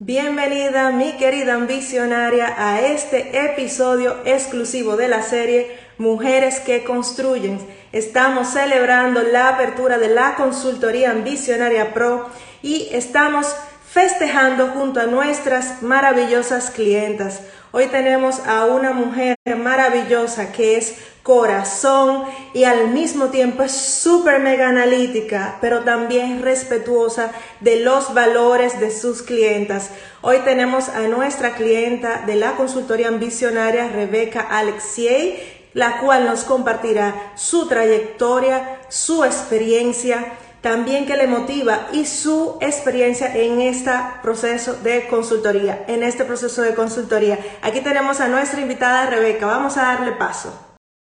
[0.00, 7.58] Bienvenida mi querida ambicionaria a este episodio exclusivo de la serie Mujeres que Construyen.
[7.90, 12.28] Estamos celebrando la apertura de la consultoría Ambicionaria Pro
[12.62, 13.52] y estamos
[13.90, 17.40] festejando junto a nuestras maravillosas clientas.
[17.70, 22.24] Hoy tenemos a una mujer maravillosa que es corazón
[22.54, 27.30] y al mismo tiempo es súper mega analítica, pero también respetuosa
[27.60, 29.90] de los valores de sus clientas.
[30.22, 37.32] Hoy tenemos a nuestra clienta de la consultoría ambicionaria, Rebeca Alexiei, la cual nos compartirá
[37.34, 43.90] su trayectoria, su experiencia, también que le motiva y su experiencia en este
[44.22, 47.38] proceso de consultoría, en este proceso de consultoría.
[47.62, 50.52] Aquí tenemos a nuestra invitada Rebeca, vamos a darle paso.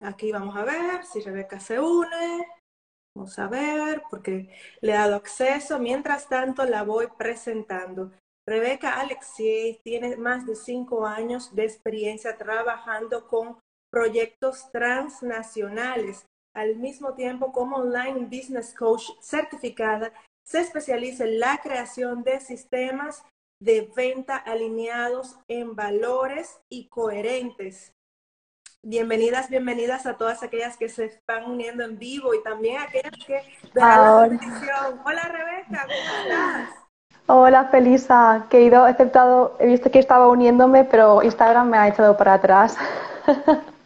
[0.02, 2.48] Aquí vamos a ver si Rebeca se une.
[3.16, 4.50] Vamos a ver, porque
[4.82, 5.80] le he dado acceso.
[5.80, 8.12] Mientras tanto, la voy presentando.
[8.48, 13.60] Rebeca Alexei tiene más de cinco años de experiencia trabajando con
[13.92, 20.12] proyectos transnacionales al mismo tiempo como online business coach certificada,
[20.46, 23.24] se especializa en la creación de sistemas
[23.62, 27.94] de venta alineados en valores y coherentes.
[28.84, 33.14] Bienvenidas, bienvenidas a todas aquellas que se están uniendo en vivo y también a aquellas
[33.26, 33.44] que
[33.74, 36.70] verán la Hola Rebeca, ¿cómo estás?
[37.28, 41.88] Hola Felisa, que he ido, aceptado, he visto que estaba uniéndome, pero Instagram me ha
[41.88, 42.76] echado para atrás.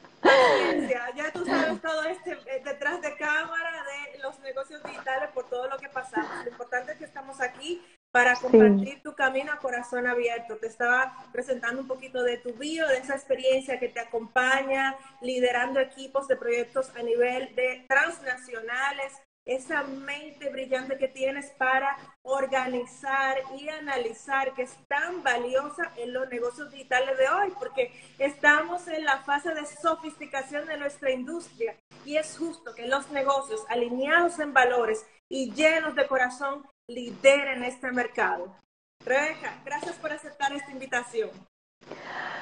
[1.15, 5.67] Ya tú sabes todo este eh, detrás de cámara de los negocios digitales por todo
[5.67, 6.43] lo que pasamos.
[6.43, 10.57] Lo importante es que estamos aquí para compartir tu camino a corazón abierto.
[10.57, 15.79] Te estaba presentando un poquito de tu bio, de esa experiencia que te acompaña, liderando
[15.79, 19.13] equipos de proyectos a nivel de transnacionales,
[19.45, 26.27] esa mente brillante que tienes para organizar y analizar, que es tan valiosa en los
[26.29, 32.17] negocios digitales de hoy, porque estamos en la fase de sofisticación de nuestra industria y
[32.17, 38.55] es justo que los negocios alineados en valores y llenos de corazón lideren este mercado.
[39.03, 41.29] Rebeca, gracias por aceptar esta invitación.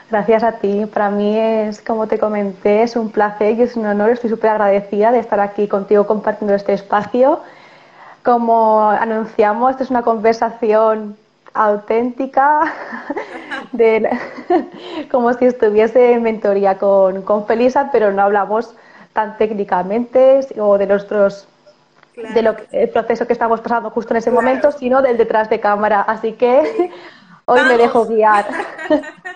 [0.10, 0.86] Gracias a ti.
[0.86, 4.12] Para mí es, como te comenté, es un placer y es un honor.
[4.12, 7.40] Estoy súper agradecida de estar aquí contigo compartiendo este espacio.
[8.24, 11.18] Como anunciamos, esta es una conversación
[11.54, 12.74] auténtica,
[15.12, 18.76] como si estuviese en mentoría con, con Felisa, pero no hablamos
[19.14, 21.48] tan técnicamente o de nuestros
[22.16, 25.60] de lo el proceso que estamos pasando justo en ese momento, sino del detrás de
[25.60, 26.02] cámara.
[26.02, 26.92] Así que
[27.46, 28.48] hoy me dejo guiar.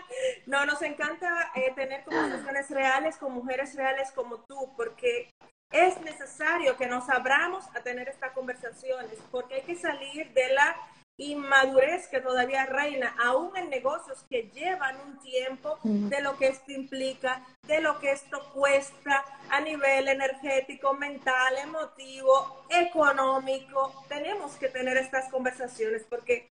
[0.47, 5.29] No, nos encanta eh, tener conversaciones reales con mujeres reales como tú, porque
[5.71, 10.75] es necesario que nos abramos a tener estas conversaciones, porque hay que salir de la
[11.19, 16.71] inmadurez que todavía reina, aún en negocios que llevan un tiempo, de lo que esto
[16.71, 24.05] implica, de lo que esto cuesta a nivel energético, mental, emotivo, económico.
[24.07, 26.47] Tenemos que tener estas conversaciones porque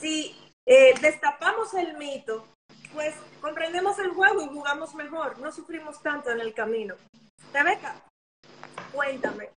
[0.00, 2.46] si eh, destapamos el mito
[2.92, 6.94] pues comprendemos el juego y jugamos mejor, no sufrimos tanto en el camino.
[7.52, 7.94] Rebeca,
[8.92, 9.50] cuéntame,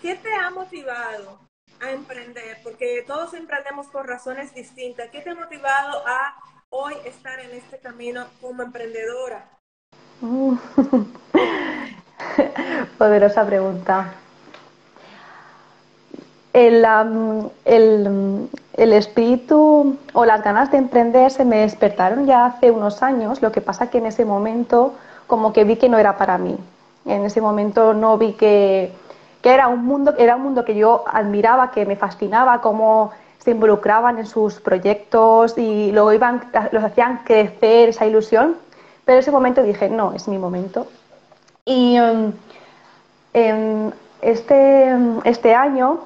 [0.00, 1.40] ¿qué te ha motivado
[1.80, 2.58] a emprender?
[2.62, 5.10] Porque todos emprendemos por razones distintas.
[5.10, 6.36] ¿Qué te ha motivado a
[6.70, 9.50] hoy estar en este camino como emprendedora?
[12.98, 14.14] Poderosa pregunta.
[16.58, 16.84] El,
[17.64, 23.40] el, el espíritu o las ganas de emprender se me despertaron ya hace unos años,
[23.42, 24.94] lo que pasa que en ese momento
[25.28, 26.58] como que vi que no era para mí.
[27.04, 28.92] En ese momento no vi que,
[29.44, 34.18] era un mundo, era un mundo que yo admiraba, que me fascinaba, cómo se involucraban
[34.18, 38.56] en sus proyectos y luego iban, los hacían crecer esa ilusión.
[39.04, 40.88] Pero en ese momento dije, no, es mi momento.
[41.64, 41.96] Y
[43.32, 44.92] em, este,
[45.24, 46.00] este año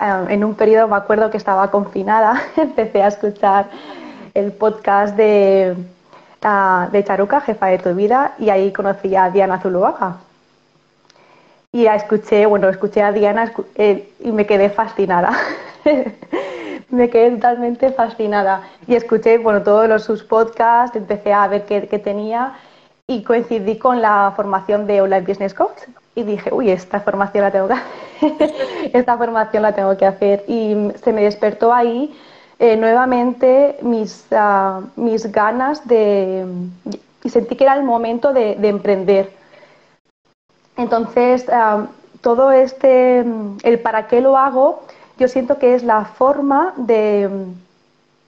[0.00, 3.66] Em, en un periodo, me acuerdo que estaba confinada, empecé a escuchar
[4.34, 5.74] el podcast de,
[6.44, 10.18] uh, de Charuca, jefa de tu vida, y ahí conocí a Diana Zuluaga.
[11.72, 15.32] Y escuché, bueno, escuché a Diana eh, y me quedé fascinada.
[16.90, 18.62] me quedé totalmente fascinada.
[18.86, 22.54] Y escuché, bueno, todos los, sus podcasts, empecé a ver qué tenía
[23.06, 25.82] y coincidí con la formación de Online Business Coach
[26.16, 28.54] y dije, uy, esta formación la tengo que hacer,
[28.94, 30.44] esta formación la tengo que hacer.
[30.48, 30.74] Y
[31.04, 32.18] se me despertó ahí
[32.58, 36.46] eh, nuevamente mis, ah, mis ganas de...
[37.22, 39.30] y sentí que era el momento de, emprender.
[40.78, 41.86] Entonces, ah,
[42.22, 43.22] todo este,
[43.62, 44.84] el para qué lo hago,
[45.18, 47.28] yo siento que es la forma de,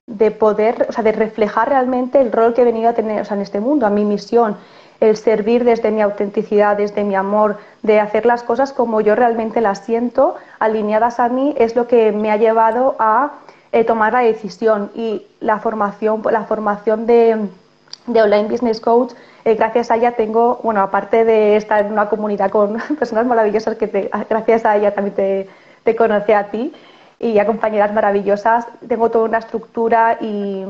[0.07, 3.41] de poder, o sea, de reflejar realmente el rol que he venido a tener en
[3.41, 4.59] este mundo, a mi misión,
[5.01, 9.61] el servir desde mi autenticidad, desde mi amor, de hacer las cosas como yo realmente
[9.61, 13.33] las siento, alineadas a mí, es lo que me ha llevado a
[13.73, 14.91] eh, tomar la decisión.
[14.95, 17.49] Y la formación, la formación de,
[18.09, 19.13] Online Business Coach,
[19.45, 23.77] eh, gracias a ella tengo, bueno, aparte de estar en una comunidad con personas maravillosas
[23.77, 25.49] que gracias a ella también te,
[25.85, 26.73] te a ti
[27.21, 30.65] y a compañeras maravillosas, tengo toda una estructura y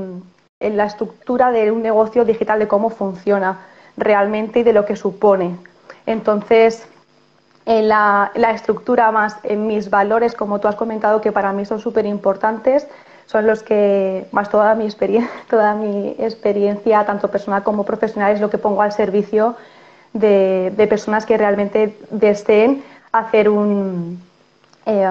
[0.61, 3.59] en la estructura de un negocio digital de cómo funciona
[3.99, 5.57] realmente y de lo que supone.
[6.07, 6.87] Entonces,
[7.67, 11.81] en la, estructura más en mis valores, como tú has comentado, que para mí son
[11.81, 12.89] súper importantes,
[13.27, 18.41] son los que, más toda mi, experiencia, toda mi experiencia, tanto personal como profesional, es
[18.41, 19.57] lo que pongo al servicio
[20.15, 24.23] de, personas que realmente deseen hacer un...
[24.87, 25.07] Eh,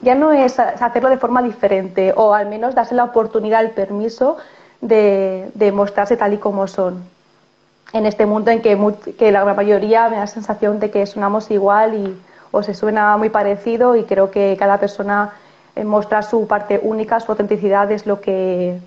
[0.00, 4.36] ya no es hacerlo de forma diferente o al menos darse la oportunidad, el permiso
[4.80, 7.13] de, de mostrarse tal y como son
[7.94, 8.76] en este mundo en que,
[9.16, 12.20] que la mayoría me da la sensación de que sonamos igual y
[12.50, 15.32] o se suena muy parecido y creo que cada persona
[15.76, 18.80] eh, muestra su parte única, su autenticidad es lo que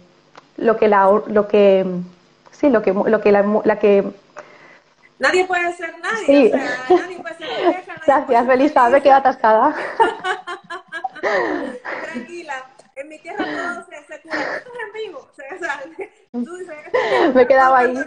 [0.58, 1.86] lo que la lo que
[2.52, 4.04] sí lo que lo que la, que
[5.20, 6.52] nadie puede ser nadie sí.
[6.54, 9.74] o sea, nadie puede ser vieja, gracias Felisa me quedo atascada.
[12.12, 12.56] Tranquila
[12.96, 15.82] en mi tierra todo se, se cura esto es en vivo o sea,
[16.32, 17.98] tú dices, me he quedado ahí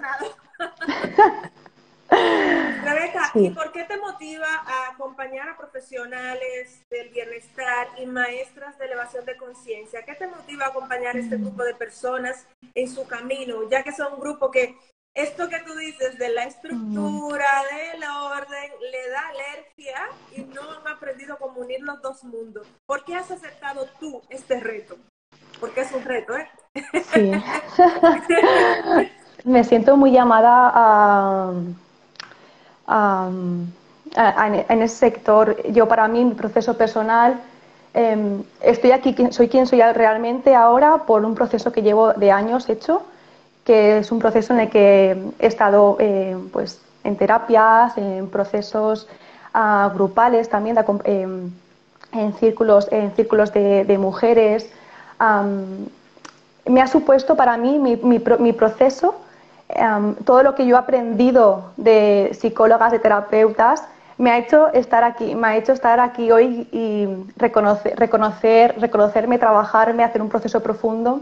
[2.10, 8.86] Rebeca, ¿y por qué te motiva a acompañar a profesionales del bienestar y maestras de
[8.86, 10.04] elevación de conciencia?
[10.04, 11.42] ¿Qué te motiva a acompañar a este mm.
[11.42, 13.68] grupo de personas en su camino?
[13.70, 14.76] Ya que son un grupo que
[15.14, 17.76] esto que tú dices de la estructura, mm.
[17.76, 22.66] del orden, le da alergia y no han aprendido a unir los dos mundos.
[22.86, 24.96] ¿Por qué has aceptado tú este reto?
[25.60, 26.50] Porque es un reto, ¿eh?
[27.12, 27.32] Sí.
[29.44, 31.52] me siento muy llamada
[32.88, 35.56] en ese sector.
[35.70, 37.40] Yo para mí, mi proceso personal,
[37.94, 42.68] em, estoy aquí, soy quien soy realmente ahora por un proceso que llevo de años
[42.68, 43.02] hecho,
[43.64, 49.08] que es un proceso en el que he estado eh, pues, en terapias, en procesos
[49.54, 51.50] ah, grupales también, em,
[52.12, 54.70] en círculos, en círculos de, mujeres.
[56.66, 59.14] me ha supuesto para mí mi proceso
[59.74, 63.84] Em, todo lo que yo he aprendido de psicólogas, de terapeutas,
[64.18, 69.38] me ha hecho estar aquí, me ha hecho estar aquí hoy y reconocer, reconocer, reconocerme,
[69.38, 71.20] trabajarme, hacer un proceso profundo.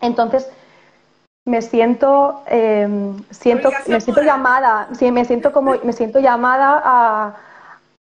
[0.00, 0.48] Entonces,
[1.44, 7.34] me siento, em, siento, me siento llamada, sí, me siento como, me siento llamada a,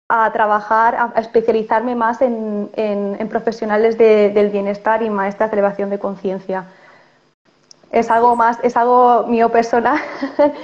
[0.08, 5.98] a trabajar, a, especializarme más en, en, profesionales del bienestar y maestras de elevación de
[5.98, 6.66] conciencia
[7.90, 9.98] es algo más, es algo mío personal.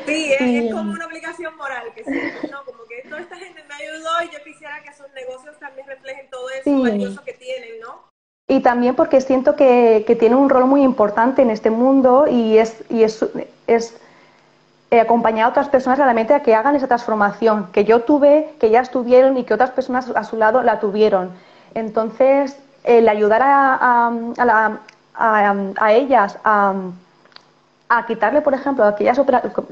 [0.06, 2.64] Sí, es, como una obligación moral, que sí, ¿no?
[2.64, 6.30] Como que toda esta gente me ayudó y yo quisiera que sus negocios también reflejen
[6.30, 8.06] todo eso valioso que tienen, ¿no?
[8.48, 12.58] Y también porque siento que, que, tiene un rol muy importante en este mundo y
[12.58, 13.24] es, y es,
[13.66, 13.96] es
[14.92, 18.70] eh, acompañar a otras personas realmente a que hagan esa transformación que yo tuve, que
[18.70, 21.32] ya estuvieron y que otras personas a su lado la tuvieron.
[21.74, 23.74] Entonces, el ayudar a,
[24.38, 24.78] a,
[25.16, 26.72] a, a ellas a
[27.88, 29.26] a quitarle, por ejemplo, aquellas lo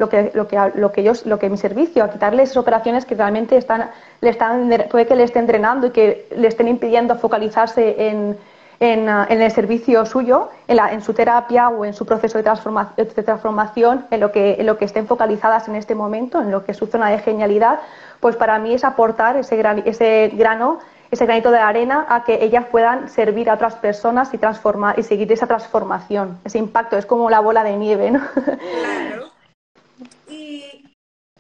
[0.09, 3.14] que, lo que, lo que ellos, lo que mi servicio, a quitarle esas operaciones que
[3.14, 3.90] realmente están,
[4.21, 8.38] le están, puede que le estén entrenando y que le estén impidiendo focalizarse en,
[8.78, 12.38] en, ah, en el servicio suyo, en, la, en, su terapia o en su proceso
[12.38, 16.40] de, transformación, de transformación, en lo, que, en lo que estén focalizadas en este momento,
[16.40, 17.80] en lo que es su zona de genialidad,
[18.21, 20.78] pues para mí es aportar ese, gran, ese grano
[21.14, 25.02] ese granito de arena a que ellas puedan servir a otras personas y transformar y
[25.02, 28.21] seguir esa transformación, ese impacto, es como la bola de nieve, ¿no?
[28.35, 29.33] Claro.
[30.28, 30.94] ¿Y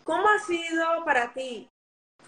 [0.04, 1.68] cómo ha sido para ti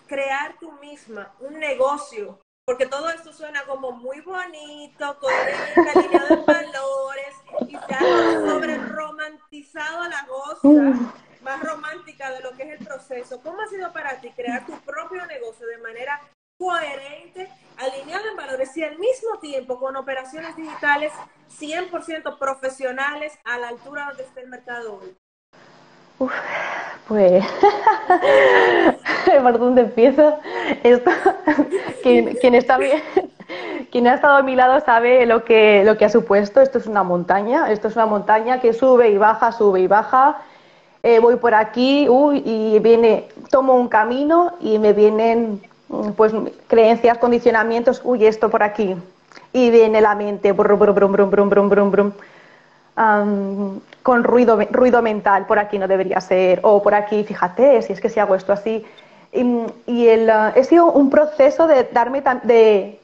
[0.06, 2.40] crear tú misma un negocio?
[2.66, 7.36] Porque todo esto suena como muy bonito, coherente, alineado en valores,
[7.68, 11.12] y se ha sobre romantizado la cosa mm.
[11.42, 13.40] más romántica de lo que es el proceso.
[13.40, 16.20] ¿Cómo ha sido para ti crear tu propio negocio de manera
[16.58, 21.12] coherente, alineado en valores y al mismo tiempo con operaciones digitales
[21.60, 25.16] 100% profesionales a la altura donde está el mercado hoy?
[26.18, 26.32] Uf,
[27.08, 27.44] pues,
[29.42, 30.38] ¿por dónde empiezo?
[30.82, 31.10] Esto,
[32.02, 33.02] quien, está bien,
[33.92, 36.62] quien ha estado a mi lado sabe lo que, lo que ha supuesto.
[36.62, 40.38] Esto es una montaña, esto es una montaña que sube y baja, sube y baja.
[41.02, 42.08] Eh, voy por aquí
[42.44, 48.50] y viene, tomo un camino y me vienen Mm, pues mm, creencias, condicionamientos, uy, esto
[48.50, 48.96] por aquí.
[49.52, 52.12] Y viene la mente, brum, brum, brum, brum, brum, brum, brum.
[54.02, 58.00] Con ruido, ruido mental, por aquí no debería ser, o por aquí, fíjate, si es
[58.00, 58.86] que si hago esto así.
[59.32, 62.98] Y, el, eh, he sido un proceso de darme, de,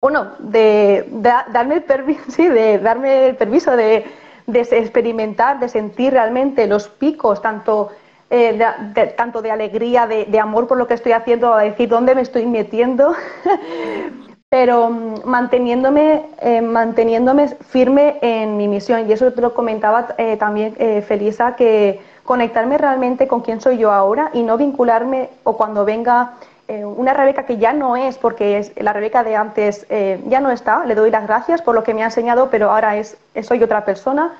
[0.00, 4.04] bueno, de, darme el permiso, de darme el permiso de
[4.46, 7.90] experimentar, de sentir realmente los picos, tanto
[8.32, 8.58] eh,
[8.94, 12.22] de, tanto de alegría, de, amor por lo que estoy haciendo, a decir dónde me
[12.22, 13.14] estoy metiendo,
[14.48, 19.08] pero mm, manteniéndome, eh, manteniéndome firme en mi misión.
[19.08, 20.74] Y eso te lo comentaba eh, también
[21.06, 26.32] Felisa, que conectarme realmente con quién soy yo ahora y no vincularme o cuando venga
[26.68, 30.40] eh, una Rebeca que ya no es, porque es, la Rebeca de antes eh, ya
[30.40, 33.18] no está, le doy las gracias por lo que me ha enseñado, pero ahora es,
[33.42, 34.32] soy otra persona,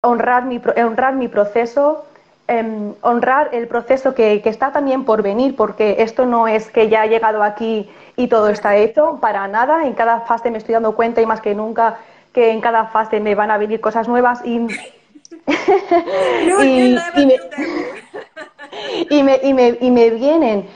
[0.00, 2.04] honrar mi, honrar mi proceso,
[2.48, 7.04] em, honrar el proceso que, está también por venir, porque esto no es que ya
[7.04, 10.94] he llegado aquí y todo está hecho, para nada, en cada fase me estoy dando
[10.94, 11.98] cuenta y más que nunca
[12.32, 14.66] que en cada fase me van a venir cosas nuevas y...
[19.10, 20.66] y, me, y, me, y me vienen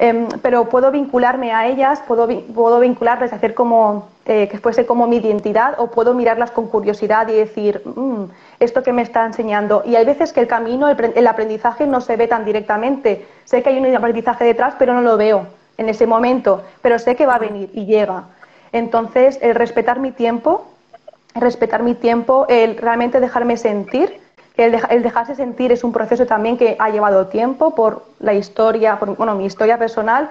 [0.00, 5.08] Em, pero puedo vincularme a ellas, puedo, puedo vincularles, hacer como eh, que fuese como
[5.08, 8.24] mi identidad, o puedo mirarlas con curiosidad y decir, mm,
[8.60, 9.82] esto que me está enseñando.
[9.84, 13.26] Y hay veces que el camino, el, aprendizaje no se ve tan directamente.
[13.44, 17.16] Sé que hay un aprendizaje detrás, pero no lo veo en ese momento, pero sé
[17.16, 18.24] que va a venir y llega.
[18.70, 20.66] Entonces, el respetar mi tiempo,
[21.34, 24.20] respetar mi tiempo, el realmente dejarme sentir
[24.58, 29.16] el, dejarse sentir es un proceso también que ha llevado tiempo por la historia, por
[29.16, 30.30] bueno, mi historia personal,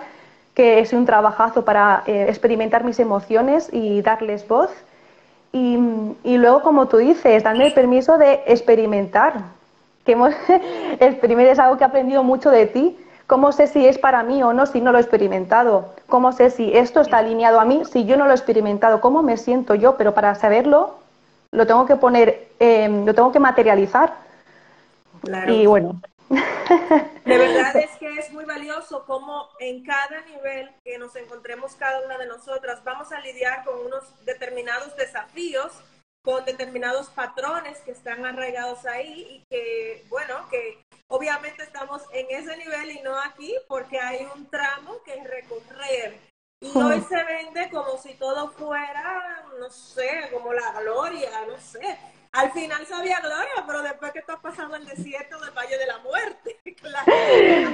[0.53, 4.69] que es un trabajazo para eh, experimentar mis emociones y darles voz.
[5.53, 9.41] Y, luego, como tú dices, darme el permiso de experimentar.
[10.05, 10.33] Que hemos,
[10.99, 12.99] experimentar es algo que he aprendido mucho de ti.
[13.27, 15.93] ¿Cómo sé si es para mí o no si no lo he experimentado?
[16.07, 19.01] ¿Cómo sé si esto está alineado a mí si yo no lo he experimentado?
[19.01, 19.95] ¿Cómo me siento yo?
[19.95, 21.06] Pero para saberlo
[21.51, 24.13] lo tengo que poner, em, lo tengo que materializar.
[25.47, 26.01] Y bueno.
[26.29, 32.05] De verdad es que es muy valioso cómo en cada nivel que nos encontremos cada
[32.05, 35.71] una de nosotras vamos a lidiar con unos determinados desafíos,
[36.23, 42.57] con determinados patrones que están arraigados ahí y que, bueno, que obviamente estamos en ese
[42.57, 46.17] nivel y no aquí porque hay un tramo que recorrer
[46.59, 51.97] y hoy se vende como si todo fuera, no sé, como la gloria, no sé.
[52.31, 55.99] Al final sabía gloria, pero después que estás pasando el desierto del Valle de la
[55.99, 57.71] Muerte, claro.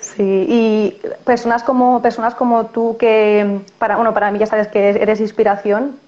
[0.00, 4.90] Sí, y personas como, personas como tú que, para, bueno, para mí ya sabes que
[4.90, 5.98] eres inspiración,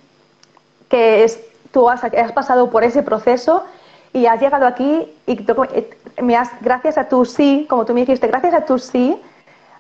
[0.88, 1.40] que es,
[1.72, 3.64] tú has, has pasado por ese proceso
[4.12, 5.46] y has llegado aquí y
[6.20, 9.20] me has, gracias a tu sí, como tú me dijiste, gracias a tu sí,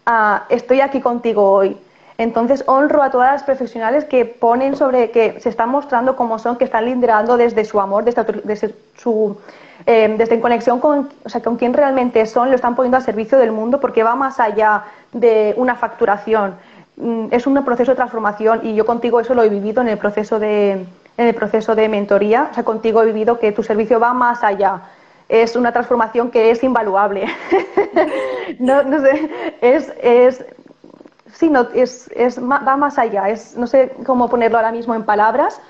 [0.06, 1.76] uh, estoy aquí contigo hoy.
[2.22, 6.56] Entonces honro a todas las profesionales que ponen sobre, que se están mostrando como son,
[6.56, 9.36] que están liderando desde su amor, desde, su
[9.86, 13.02] eh, desde en conexión con, o sea, con quién realmente son, lo están poniendo al
[13.02, 16.54] servicio del mundo porque va más allá de una facturación.
[16.96, 19.98] Mm, es un proceso de transformación y yo contigo eso lo he vivido en el
[19.98, 20.72] proceso de,
[21.16, 22.50] en el proceso de mentoría.
[22.52, 24.82] O sea, contigo he vivido que tu servicio va más allá.
[25.28, 27.26] Es una transformación que es invaluable.
[28.60, 29.28] no, no sé,
[29.60, 30.44] es, es
[31.32, 33.28] sí, no, es, es, va más allá.
[33.28, 35.60] Es, no sé cómo ponerlo ahora mismo en palabras,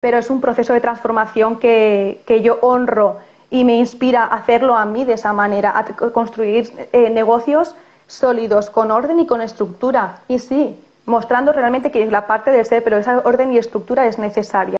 [0.00, 3.18] pero es un proceso de transformación que, que yo honro
[3.50, 7.74] y me inspira a hacerlo a mí de esa manera, a construir eh, negocios
[8.06, 10.20] sólidos, con orden y con estructura.
[10.28, 14.06] Y sí, mostrando realmente que es la parte del ser, pero esa orden y estructura
[14.06, 14.78] es necesaria.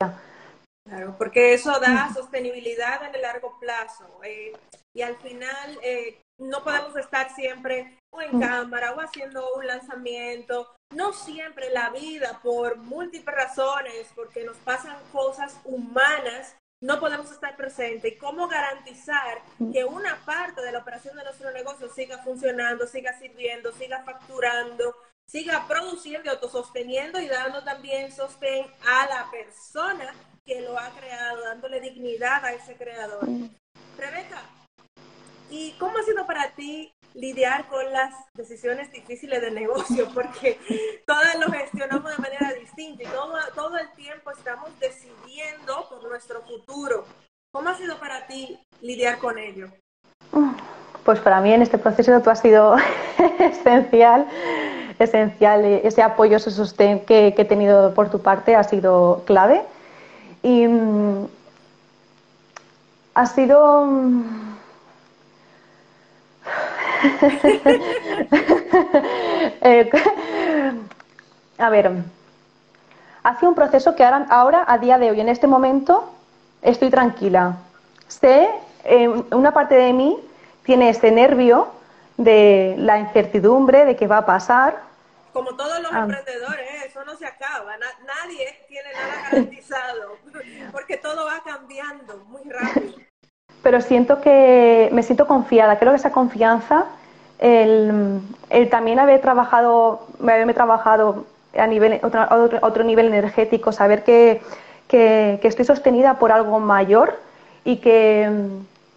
[0.88, 4.04] Claro, porque eso da sostenibilidad en el largo plazo.
[4.24, 4.52] Eh,
[4.94, 10.74] y al final eh, no podemos estar siempre o en cámara o haciendo un lanzamiento.
[10.94, 17.56] No siempre la vida, por múltiples razones, porque nos pasan cosas humanas, no podemos estar
[17.56, 18.12] presentes.
[18.12, 19.42] ¿Y cómo garantizar
[19.72, 24.96] que una parte de la operación de nuestro negocio siga funcionando, siga sirviendo, siga facturando,
[25.28, 30.12] siga produciendo y autososteniendo y dando también sostén a la persona
[30.44, 33.28] que lo ha creado, dándole dignidad a ese creador?
[33.96, 34.42] Rebeca,
[35.50, 40.58] ¿y cómo ha sido para ti lidiar con las decisiones difíciles de negocio, porque
[41.06, 46.42] todas lo gestionamos de manera distinta y todo, todo el tiempo estamos decidiendo por nuestro
[46.42, 47.04] futuro.
[47.52, 49.66] ¿Cómo ha sido para ti lidiar con ello?
[51.04, 52.76] Pues para mí en este proceso tú has sido
[53.38, 54.28] esencial,
[54.98, 55.64] esencial.
[55.64, 59.62] Ese apoyo, ese sostén que, que, he tenido por tu parte ha sido clave.
[60.42, 61.26] Y mm,
[63.14, 64.49] ha sido mm,
[69.62, 69.90] Eh,
[71.58, 71.90] a ver,
[73.22, 76.10] ha sido un proceso que ahora, ahora, a día de hoy, en este momento,
[76.62, 77.56] estoy tranquila.
[78.08, 78.50] Sé,
[78.84, 80.18] eh, una parte de mí
[80.64, 81.68] tiene ese nervio
[82.16, 84.80] de la incertidumbre de qué va a pasar.
[85.32, 86.00] Como todos los ah.
[86.00, 86.86] emprendedores, ¿eh?
[86.86, 87.76] eso no se acaba.
[87.76, 90.16] nadie tiene nada garantizado,
[90.72, 93.09] porque todo va cambiando muy rápido.
[93.62, 95.78] Pero siento que me siento confiada.
[95.78, 96.86] Creo que esa confianza,
[97.38, 98.20] el,
[98.70, 101.24] también haber trabajado, haberme trabajado
[101.56, 102.26] a nivel, otro,
[102.62, 104.40] otro nivel energético, saber que,
[104.88, 107.18] que, estoy sostenida por algo mayor
[107.64, 108.30] y que,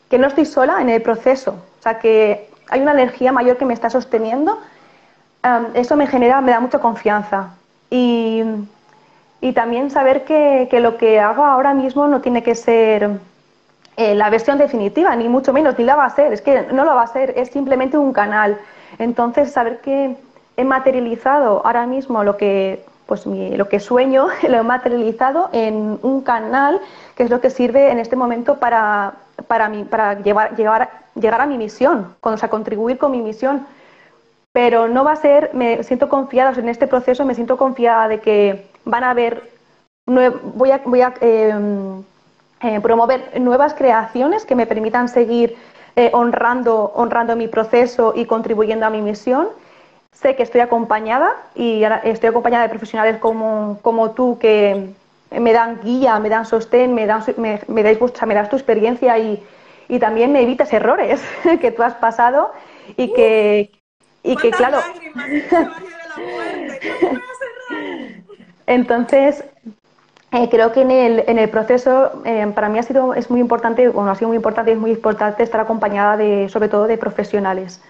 [0.10, 1.52] que no estoy sola en el proceso.
[1.80, 4.58] O sea, que hay una energía mayor que me está sosteniendo,
[5.74, 7.56] eso me genera, me da mucha confianza.
[7.90, 8.44] Y,
[9.42, 13.20] y también saber que, que, lo que hago ahora mismo no tiene que ser
[13.96, 16.84] eh, la versión definitiva, ni mucho menos, ni la va a ser, es que no
[16.84, 18.58] lo va a ser, es simplemente un canal.
[18.98, 20.16] Entonces, saber que
[20.58, 26.22] he materializado ahora mismo lo que, pues, lo que sueño, lo he materializado en un
[26.22, 26.82] canal
[27.16, 29.14] que es lo que sirve en este momento para,
[29.48, 33.68] para, para llevar, llevar, llegar a mi misión, o sea, contribuir con mi misión.
[34.52, 38.20] Pero no va a ser, me siento confiada en este proceso, me siento confiada de
[38.20, 39.50] que van a haber,
[40.06, 42.04] voy a, voy a em,
[42.64, 45.58] eh, promover nuevas creaciones que me permitan seguir
[45.96, 49.50] eh, honrando, honrando mi proceso y contribuyendo a mi misión.
[50.14, 54.94] Sé que estoy acompañada y estoy acompañada de profesionales como, como tú que
[55.32, 59.18] me dan guía, me dan sostén, me, dan, me, me, dais, me das tu experiencia
[59.18, 59.44] y,
[59.90, 61.22] y también me evitas errores
[61.62, 62.54] que tú has pasado
[62.96, 63.72] y que,
[64.24, 64.80] y que claro.
[68.68, 69.44] Entonces,
[70.34, 73.40] eh, creo que en el, en el proceso eh, para mí ha sido es muy
[73.40, 76.98] importante, bueno, ha sido muy importante es muy importante estar acompañada de, sobre todo de
[76.98, 77.82] profesionales.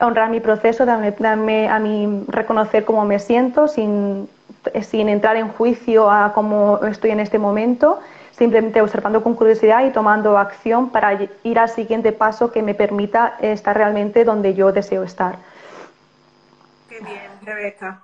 [0.00, 4.28] Honrar mi proceso, darme, a mí reconocer cómo me siento sin,
[4.80, 8.00] sin entrar en juicio a cómo estoy en este momento,
[8.32, 13.34] simplemente observando con curiosidad y tomando acción para ir al siguiente paso que me permita
[13.40, 15.36] estar realmente donde yo deseo estar.
[16.88, 18.02] Qué bien, Rebeca.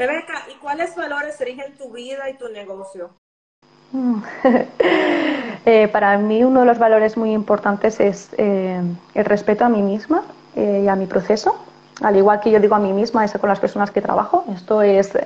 [0.00, 3.10] Rebeca, ¿y cuáles valores rigen tu vida y tu negocio?
[5.66, 8.80] Eh, para mí uno de los valores muy importantes es eh,
[9.14, 10.22] el respeto a mí misma
[10.56, 11.62] eh, y a mi proceso.
[12.00, 14.44] Al igual que yo digo a mí misma, eso con las personas que trabajo.
[14.54, 15.20] Esto es, o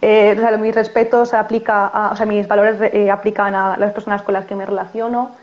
[0.00, 2.80] sea, mis respetos aplica, a, o sea, mis valores
[3.12, 5.36] aplican a las personas con las que me relaciono.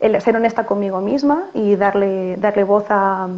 [0.00, 3.28] El ser honesta conmigo misma y darle, darle voz a,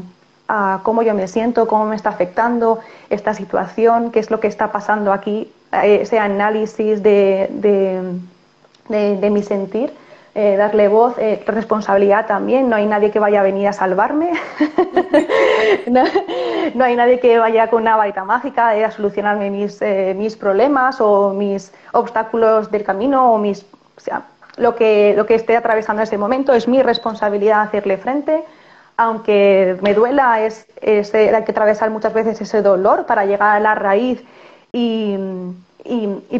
[0.49, 4.49] a cómo yo me siento, cómo me está afectando esta situación, qué es lo que
[4.49, 7.49] está pasando aquí, ese análisis de
[8.89, 9.93] de, mi sentir,
[10.35, 12.69] eh, darle voz, eh, responsabilidad también.
[12.69, 14.33] No hay nadie que vaya a venir a salvarme,
[16.75, 21.01] no, hay nadie que vaya con una varita mágica a solucionarme mis, eh, mis problemas
[21.01, 23.63] o mis obstáculos del camino o mis,
[23.97, 24.23] o sea,
[24.57, 26.53] lo que, lo que esté atravesando en ese momento.
[26.53, 28.45] Es mi responsabilidad hacerle frente.
[29.03, 33.75] Aunque me duela, es, hay que atravesar muchas veces ese dolor para llegar a la
[33.75, 34.23] raíz
[34.73, 35.19] y,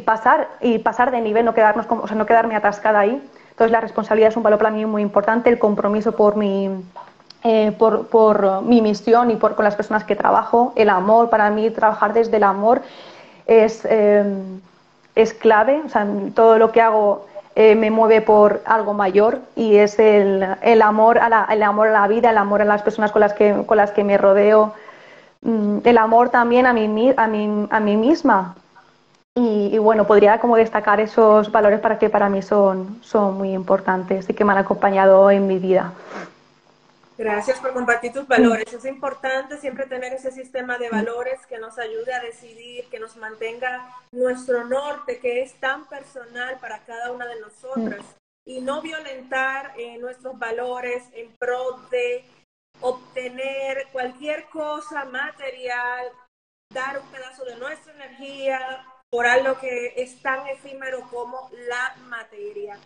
[0.05, 3.21] pasar, y pasar de nivel, no, quedarnos o sea, no quedarme atascada ahí.
[3.51, 6.71] Entonces la responsabilidad es un valor para mí muy importante, el compromiso por mi,
[7.43, 11.69] eh, por, mi misión y por, con las personas que trabajo, el amor, para mí
[11.71, 12.83] trabajar desde el amor
[13.45, 14.23] es, eh,
[15.17, 19.77] es clave, o sea, todo lo que hago eh, me mueve por algo mayor y
[19.77, 22.83] es el, el, amor a la, el amor a la vida, el amor a las
[22.83, 24.73] personas con las que, con las que me rodeo,
[25.43, 26.85] mm, el amor también a mí,
[27.17, 28.55] a mí, a mí misma,
[29.35, 34.29] y, bueno, podría como destacar esos valores para que para mí son, son muy importantes
[34.29, 35.93] y que me han acompañado en mi vida.
[37.23, 38.73] Gracias por compartir tus valores.
[38.73, 43.17] Es importante siempre tener ese sistema de valores que nos ayude a decidir, que nos
[43.17, 48.05] mantenga nuestro norte, que es tan personal para cada una de nosotras,
[48.45, 52.25] y no violentar eh, nuestros valores en pro de
[52.81, 56.07] obtener cualquier cosa material,
[56.75, 62.81] dar un pedazo de nuestra energía por algo que es tan efímero como la materia.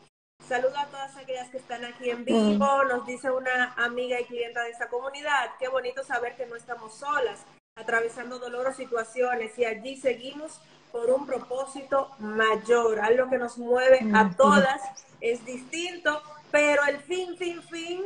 [0.49, 2.85] Saludo a todas aquellas que están aquí en vivo.
[2.85, 5.51] Nos dice una amiga y clienta de esta comunidad.
[5.59, 7.45] Qué bonito saber que no estamos solas,
[7.77, 10.61] atravesando dolor o situaciones y allí seguimos
[10.93, 13.01] por un propósito mayor.
[13.01, 14.81] Algo que nos mueve a todas
[15.21, 18.05] es distinto, pero el fin, fin, fin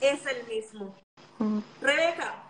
[0.00, 0.96] es el mismo.
[1.82, 2.42] Rebeca,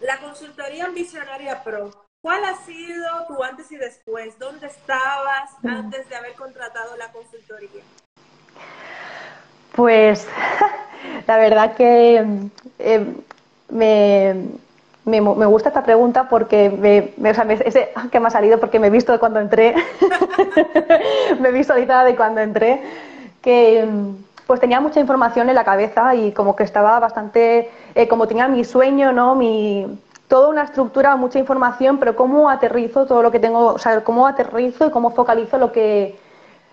[0.00, 4.38] la consultoría Visionaria Pro ¿Cuál ha sido tu antes y después?
[4.38, 7.82] ¿Dónde estabas antes de haber contratado la consultoría?
[9.74, 10.26] Pues
[11.26, 12.24] la verdad que
[12.78, 13.06] eh,
[13.70, 14.34] me,
[15.04, 18.86] me, gusta esta pregunta porque me, o sea, ese que me ha salido porque me
[18.88, 19.74] he visto cuando entré
[21.40, 22.80] me visualizaba de cuando entré,
[23.42, 23.88] que
[24.46, 28.46] pues tenía mucha información en la cabeza y como que estaba bastante, eh, como tenía
[28.46, 29.34] mi sueño, ¿no?
[29.34, 29.86] Mi,
[30.28, 34.26] toda una estructura, mucha información, pero cómo aterrizo todo lo que tengo, o sea, cómo
[34.26, 36.18] aterrizo y cómo focalizo lo que,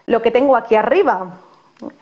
[0.05, 1.37] lo que tengo aquí arriba.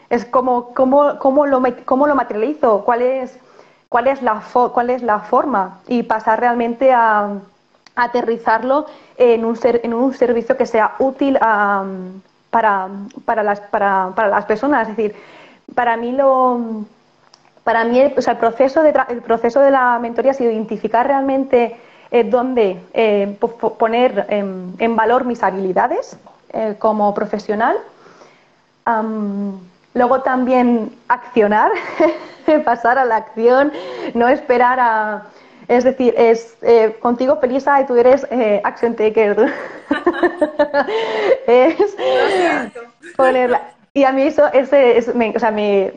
[0.09, 3.37] Es como cómo, cómo, lo, cómo lo materializo, cuál es,
[3.89, 4.41] cuál, es la
[4.73, 7.37] cuál es la forma y pasar realmente a,
[7.95, 8.85] aterrizarlo
[9.17, 11.37] en un, ser, en un servicio que sea útil
[12.49, 12.87] para,
[13.25, 14.87] para, las, para, para las personas.
[14.87, 15.15] Es decir,
[15.75, 16.85] para mí lo
[17.69, 21.77] para mí el, proceso de el proceso de la mentoría ha sido identificar realmente
[22.09, 23.37] eh, dónde eh,
[23.77, 26.17] poner en, valor mis habilidades
[26.51, 27.77] eh, como profesional.
[29.93, 31.71] Luego también accionar,
[32.65, 33.71] pasar a la acción,
[34.13, 35.23] no esperar a...
[35.67, 36.57] Es decir, es
[36.99, 38.25] contigo, Felisa, y tú eres
[38.63, 39.53] action taker.
[41.47, 41.95] es
[43.15, 43.61] ponerla.
[43.93, 45.93] Y a mí eso ese, me, o sea, me,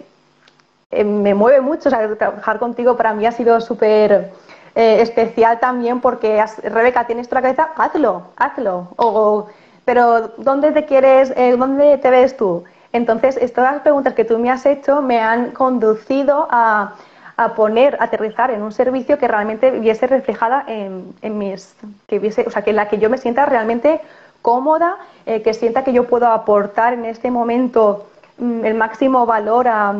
[0.90, 1.88] eh, me mueve mucho.
[1.88, 4.31] O sea, trabajar contigo para mí ha sido súper
[4.74, 8.88] eh, especial también porque, Rebeca, tienes tu cabeza, hazlo, hazlo.
[8.96, 9.46] O,
[9.85, 12.64] pero, ¿dónde te quieres, eh, dónde te ves tú?
[12.92, 16.94] Entonces, estas preguntas que tú me has hecho me han conducido a,
[17.37, 21.74] a poner, a aterrizar en un servicio que realmente viese reflejada en, en mis,
[22.07, 24.00] que viese, o sea, que la que yo me sienta realmente
[24.42, 28.07] cómoda, eh, que sienta que yo puedo aportar en este momento
[28.38, 29.94] mm, el máximo valor a,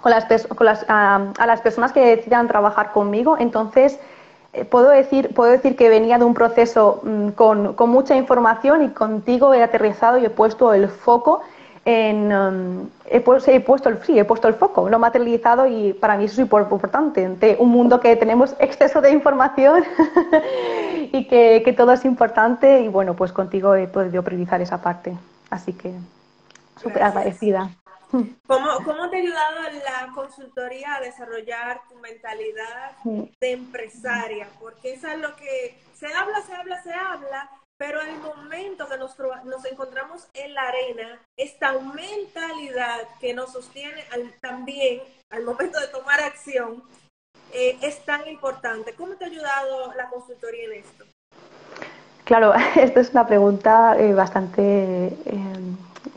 [0.00, 3.36] con las, con a, las personas que decidan trabajar conmigo.
[3.38, 4.00] Entonces,
[4.52, 8.82] eh, puedo, decir, puedo decir que venía de un proceso mm, con, con, mucha información
[8.82, 11.42] y contigo he aterrizado y he puesto el foco
[11.86, 15.92] en, um, he, puesto, he, puesto el, sí, he puesto el foco, lo materializado y
[15.92, 17.24] para mí eso es importante.
[17.24, 19.84] Ante un mundo que tenemos exceso de información
[21.12, 25.16] y que, que, todo es importante y bueno, pues contigo he podido priorizar esa parte.
[25.48, 25.92] Así que
[26.82, 27.70] súper agradecida.
[28.46, 32.96] ¿Cómo, ¿Cómo te ha ayudado la consultoría a desarrollar tu mentalidad
[33.40, 34.48] de empresaria?
[34.58, 38.96] Porque eso es lo que se habla, se habla, se habla, pero el momento que
[38.96, 44.04] nos, nos encontramos en la arena, esta mentalidad que nos sostiene
[44.40, 46.82] también al momento de tomar acción
[47.52, 48.94] eh, es tan importante.
[48.94, 51.04] ¿Cómo te ha ayudado la consultoría en esto?
[52.24, 54.62] Claro, esto es una pregunta eh, bastante
[55.26, 55.42] eh,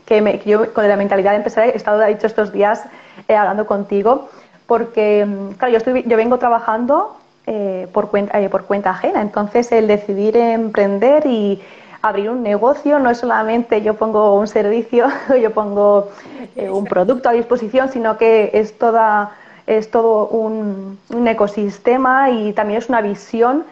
[0.06, 2.82] que, me, yo con la mentalidad de empresaria he estado, dicho, estos días
[3.28, 4.28] hablando contigo,
[4.66, 7.19] porque, mm, claro, yo, estoy, yo vengo trabajando
[7.52, 9.20] eh, por, cuenta, eh, por cuenta ajena.
[9.20, 11.60] Entonces, el decidir emprender y
[12.00, 15.08] abrir un negocio no es solamente yo pongo un servicio,
[15.42, 16.10] yo pongo
[16.54, 19.32] eh, un producto a disposición, sino que es toda
[19.66, 23.64] es todo un, ecosistema y también es una visión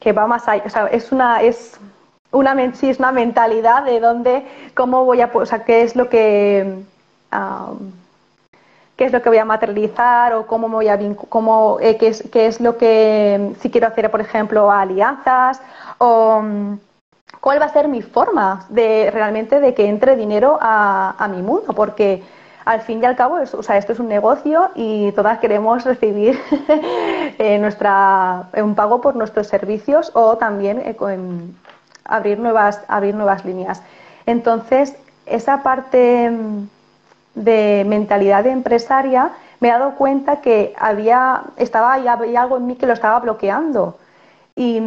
[0.00, 0.64] que va más allá.
[0.66, 1.78] O sea, es una es
[2.30, 6.10] una sí, es una mentalidad de dónde cómo voy a o sea qué es lo
[6.10, 6.84] que
[8.96, 12.24] qué es lo que voy a materializar o cómo voy a cómo, eh, qué, es,
[12.32, 15.60] qué es lo que si quiero hacer, por ejemplo, alianzas
[15.98, 16.78] o mm,
[17.40, 21.42] cuál va a ser mi forma de realmente de que entre dinero a, a mi
[21.42, 22.22] mundo, porque
[22.64, 26.40] al fin y al cabo, o sea, esto es un negocio y todas queremos recibir
[27.38, 30.96] eh, nuestra, un pago por nuestros servicios o también eh,
[32.04, 33.82] abrir, nuevas, abrir nuevas líneas.
[34.24, 36.68] Entonces, esa parte mm,
[37.34, 42.76] de mentalidad de empresaria, me he dado cuenta que había, estaba, había algo en mí
[42.76, 43.96] que lo estaba bloqueando.
[44.56, 44.80] Y,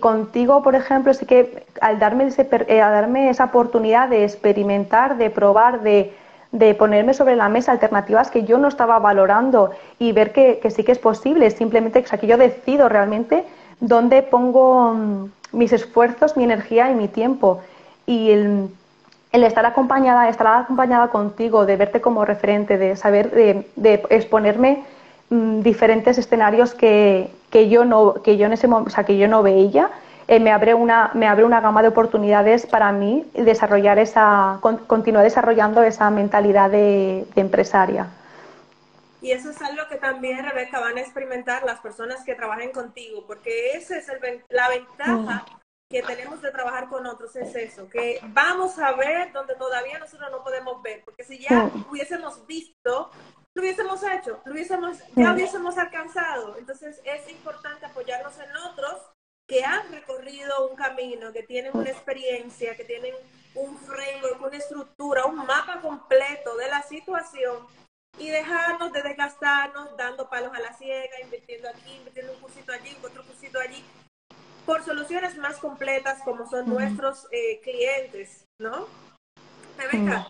[0.00, 5.30] contigo, por ejemplo, sí que al darme, ese, eh, darme esa oportunidad de experimentar, de
[5.30, 6.12] probar, de,
[6.50, 10.70] de, ponerme sobre la mesa alternativas que yo no estaba valorando y ver que, que
[10.70, 13.44] sí que es posible, simplemente que yo decido realmente
[13.80, 17.60] dónde pongo mm, mis esfuerzos, mi energía y mi tiempo.
[18.04, 18.68] Y el,
[19.32, 24.84] el estar acompañada, estar acompañada contigo, de verte como referente, de saber, de, exponerme
[25.30, 29.28] mm, diferentes escenarios que, que, yo no, que yo en ese o sea, que yo
[29.28, 29.90] no veía,
[30.28, 35.24] eh, me abre una, me abre una gama de oportunidades para mí desarrollar esa, continuar
[35.24, 38.06] desarrollando esa mentalidad de, empresaria.
[39.22, 43.24] Y eso es algo que también, Rebeca, van a experimentar las personas que trabajen contigo,
[43.26, 45.61] porque esa es el, la ventaja mm
[45.92, 50.30] que tenemos de trabajar con otros es eso, que vamos a ver donde todavía nosotros
[50.30, 53.10] no podemos ver, porque si ya hubiésemos visto,
[53.54, 56.56] lo hubiésemos hecho, lo hubiésemos, ya hubiésemos alcanzado.
[56.56, 59.02] Entonces es importante apoyarnos en otros
[59.46, 63.14] que han recorrido un camino, que tienen una experiencia, que tienen
[63.54, 67.66] un framework, una estructura, un mapa completo de la situación
[68.18, 72.96] y dejarnos de desgastarnos dando palos a la ciega, invirtiendo aquí, invirtiendo un cursito allí,
[73.04, 73.84] otro cursito allí,
[74.66, 78.86] por soluciones más completas como son nuestros eh, clientes, ¿no?
[79.78, 80.28] Rebeca,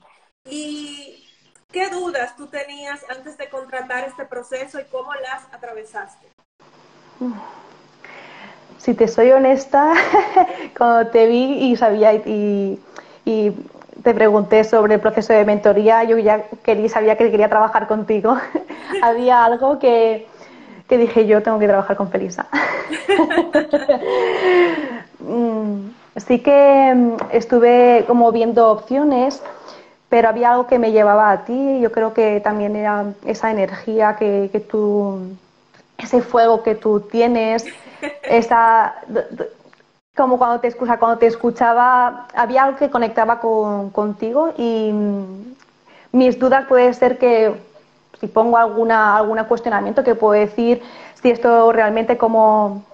[0.48, 1.28] ¿y
[1.70, 6.28] qué dudas tú tenías antes de contratar este proceso y cómo las atravesaste?
[8.78, 9.92] Si te soy honesta,
[10.76, 12.80] cuando te vi y sabía y,
[13.24, 13.52] y
[14.02, 18.36] te pregunté sobre el proceso de mentoría, yo ya quería, sabía que quería trabajar contigo.
[19.02, 20.26] Había algo que,
[20.92, 22.46] que, dije, yo tengo que trabajar con Felisa.
[25.24, 29.40] Mm, sí que mm, estuve como viendo opciones,
[30.08, 31.78] pero había algo que me llevaba a ti.
[31.80, 35.20] Yo creo que también era esa energía que, que tú,
[35.96, 37.64] ese fuego que tú tienes,
[38.24, 38.96] esa
[40.16, 45.54] como cuando te, cuando te escuchaba, había algo que conectaba con, contigo y mm,
[46.10, 47.54] mis dudas puede ser que
[48.22, 50.80] si pongo alguna, algún cuestionamiento que puedo decir
[51.20, 52.84] si esto realmente cómo,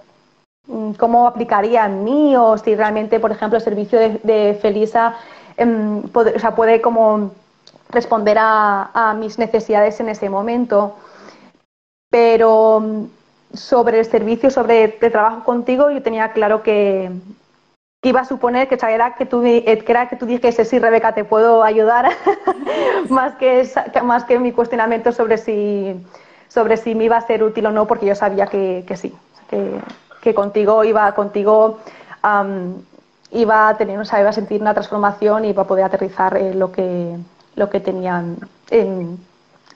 [0.65, 5.15] mm, cómo aplicaría en mí o si realmente, por ejemplo, el servicio de, Felisa
[5.55, 7.31] em, puede, o sea, puede como
[7.89, 10.95] responder a, a mis necesidades en ese momento.
[12.09, 13.05] Pero mm,
[13.53, 17.11] sobre el servicio, sobre el trabajo contigo, yo tenía claro que,
[18.01, 21.13] iba a suponer que era que tú, eh, que era que tú dijese, sí, Rebeca,
[21.13, 22.09] te puedo ayudar,
[23.09, 23.69] más, que,
[24.03, 25.99] más que mi cuestionamiento sobre si,
[26.47, 29.13] sobre si me iba a ser útil o no, porque yo sabía que, que sí,
[29.49, 29.81] que,
[30.21, 31.79] que, contigo iba, contigo
[33.31, 36.53] iba a tener, o iba a sentir una transformación y iba a poder aterrizar eh,
[36.53, 37.17] lo que
[37.55, 38.37] lo que tenían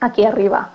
[0.00, 0.70] aquí arriba.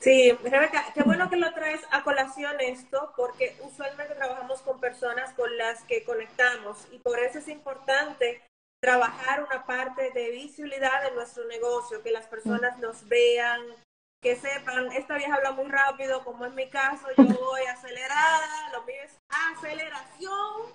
[0.00, 5.32] Sí, Rebeca, qué bueno que lo traes a colación esto, porque usualmente trabajamos con personas
[5.34, 8.40] con las que conectamos y por eso es importante
[8.80, 13.60] trabajar una parte de visibilidad de nuestro negocio, que las personas nos vean,
[14.22, 18.82] que sepan, esta vieja habla muy rápido, como en mi caso, yo voy acelerada, lo
[18.82, 20.74] mío es aceleración.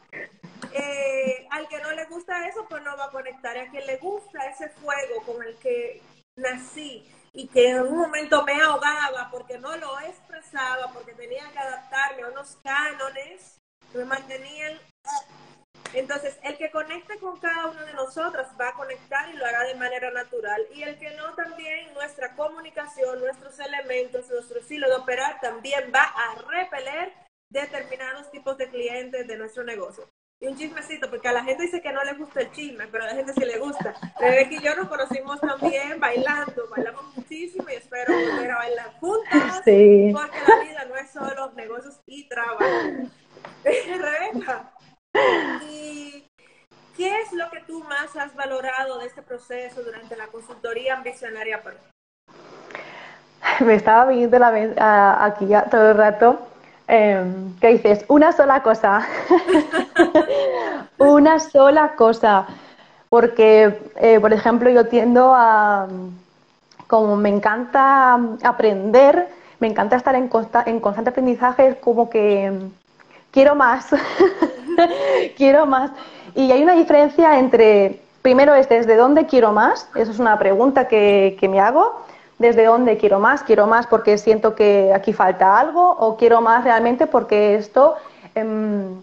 [0.74, 3.56] Eh, al que no le gusta eso, pues no va a conectar.
[3.56, 6.02] Y a quien le gusta ese fuego con el que
[6.36, 11.60] nací, y que en un momento me ahogaba porque no lo expresaba, porque tenía que
[11.60, 13.60] adaptarme a unos cánones
[13.92, 14.80] que me mantenían.
[15.94, 19.64] Entonces, el que conecte con cada uno de nosotros va a conectar y lo hará
[19.64, 20.62] de manera natural.
[20.74, 26.04] Y el que no, también nuestra comunicación, nuestros elementos, nuestro estilo de operar también va
[26.04, 27.14] a repeler
[27.50, 30.08] determinados tipos de clientes de nuestro negocio
[30.44, 33.06] y un chismecito, porque a la gente dice que no le gusta el chisme, pero
[33.06, 33.94] a la gente sí le gusta.
[34.20, 39.62] Rebeca y yo nos conocimos también bailando, bailamos muchísimo y espero volver a bailar juntas,
[39.64, 42.66] porque la vida no es solo negocios y trabajo.
[43.64, 44.74] Rebeca,
[45.70, 46.28] ¿y
[46.98, 51.64] qué es lo que tú más has valorado de este proceso durante la consultoría ambicionaria?
[53.62, 56.50] Me estaba viendo la, aquí ya todo el rato
[56.88, 58.06] Em, ¿qué dices?
[58.08, 59.08] Una sola cosa.
[60.98, 62.48] una sola cosa.
[63.10, 65.88] Porque, eh, por ejemplo, yo tiendo a,
[66.88, 69.28] como me encanta aprender,
[69.60, 70.30] me encanta estar en,
[70.66, 72.52] en constante aprendizaje, es como que
[73.32, 73.88] quiero más,
[75.38, 75.92] quiero más.
[76.36, 80.88] Y hay una diferencia entre, primero es desde dónde quiero más, eso es una pregunta
[80.88, 82.04] que, que me hago,
[82.40, 86.64] desde dónde quiero más, quiero más porque siento que aquí falta algo o quiero más
[86.64, 87.96] realmente porque esto
[88.36, 89.00] em,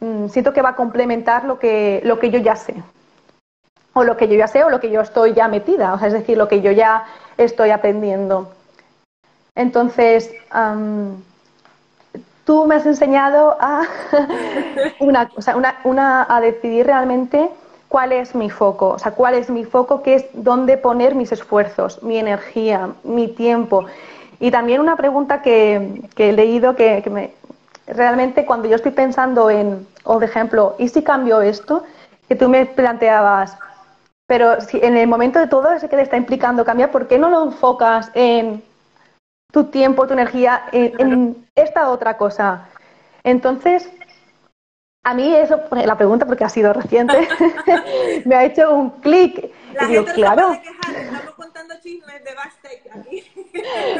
[0.00, 2.74] mm, siento que va a complementar lo que, lo que yo ya sé.
[3.92, 6.08] O lo que yo ya sé o lo que yo estoy ya metida, o sea,
[6.08, 7.04] es decir, lo que yo ya
[7.36, 8.50] estoy aprendiendo.
[9.54, 10.32] Entonces,
[12.44, 13.82] tú me has enseñado a,
[14.98, 17.50] una, una, una, a decidir realmente
[17.94, 21.30] cuál es mi foco, o sea, cuál es mi foco, qué es dónde poner mis
[21.30, 23.86] esfuerzos, mi energía, mi tiempo.
[24.40, 27.34] Y también una pregunta que, he leído que, me,
[27.86, 31.84] realmente cuando yo estoy pensando en, o de ejemplo, ¿y si cambio esto?
[32.26, 33.56] Que tú me planteabas,
[34.26, 37.16] pero si en el momento de todo ese que te está implicando cambiar, ¿por qué
[37.16, 38.60] no lo enfocas en
[39.52, 42.66] tu tiempo, tu energía, en esta otra cosa?
[43.22, 43.88] Entonces,
[45.04, 47.28] a mí eso, la pregunta porque ha sido reciente,
[48.24, 49.52] me ha hecho un clic.
[49.74, 50.52] La gente claro.
[50.52, 53.24] estamos contando chismes de backstage aquí.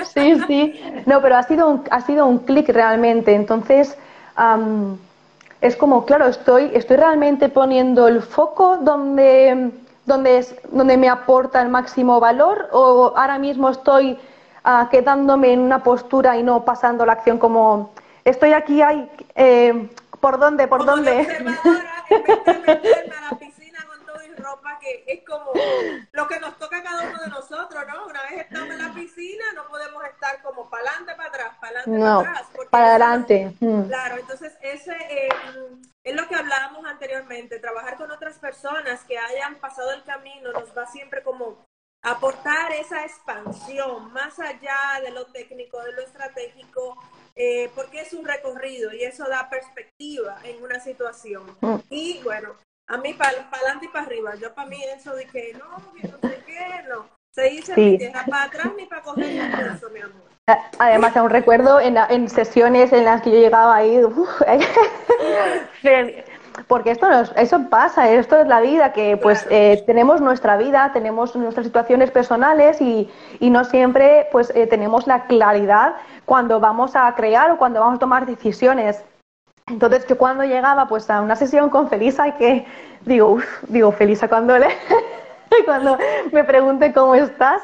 [0.14, 1.02] sí, sí.
[1.04, 3.34] No, pero ha sido un, ha sido un clic realmente.
[3.34, 3.98] Entonces,
[5.60, 9.72] es como, claro, estoy, estoy realmente poniendo el foco donde,
[10.06, 14.18] donde, es, donde me aporta el máximo valor o ahora mismo estoy
[14.64, 17.90] ah, quedándome en una postura y no pasando la acción como
[18.24, 19.10] estoy aquí, hay...
[19.34, 19.90] Eh,
[20.24, 20.66] ¿Por dónde?
[20.66, 21.20] ¿Por como dónde?
[21.20, 25.52] observadora, en a la piscina con todo y ropa, que es como
[26.12, 28.06] lo que nos toca a cada uno de nosotros, ¿no?
[28.06, 31.80] Una vez estamos en la piscina, no podemos estar como para adelante, para atrás, para
[31.80, 32.46] adelante, para atrás.
[32.70, 33.54] Para adelante.
[33.60, 33.82] Mm.
[33.82, 35.28] Claro, entonces es ese eh,
[36.02, 40.74] es lo que hablábamos anteriormente, trabajar con otras personas que hayan pasado el camino nos
[40.74, 41.66] va siempre como
[42.02, 46.96] aportar esa expansión más allá de lo técnico, de lo estratégico,
[47.36, 51.44] eh, porque es un recorrido y eso da perspectiva en una situación.
[51.60, 51.76] Mm.
[51.90, 52.54] Y bueno,
[52.88, 56.08] a mí para adelante y para arriba, yo para mí eso de que no, que
[56.08, 57.08] no sé qué, no.
[57.34, 57.98] Se dice sí.
[58.30, 60.22] para atrás ni para coger eso, mi amor.
[60.78, 63.96] Además, aún recuerdo en, en, sesiones en las que yo llegaba ahí,
[66.68, 71.34] porque esto eso pasa, esto es la vida, que pues eh, tenemos nuestra vida, tenemos
[71.36, 77.12] nuestras situaciones personales y, y no siempre pues eh, tenemos la claridad cuando vamos a
[77.14, 79.04] crear o cuando vamos a tomar decisiones.
[79.66, 82.66] Entonces yo cuando llegaba pues a una sesión con Felisa y que
[83.04, 84.68] digo, uf, digo, Felisa cuando le
[85.64, 85.98] cuando
[86.32, 87.62] me pregunte cómo estás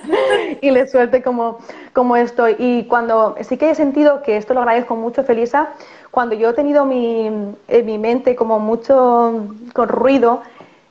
[0.60, 1.58] y le suelte cómo,
[1.92, 2.56] cómo estoy.
[2.58, 5.70] Y cuando sí que he sentido que esto lo agradezco mucho, Felisa,
[6.10, 7.30] cuando yo he tenido mi,
[7.84, 10.42] mi mente como mucho con ruido,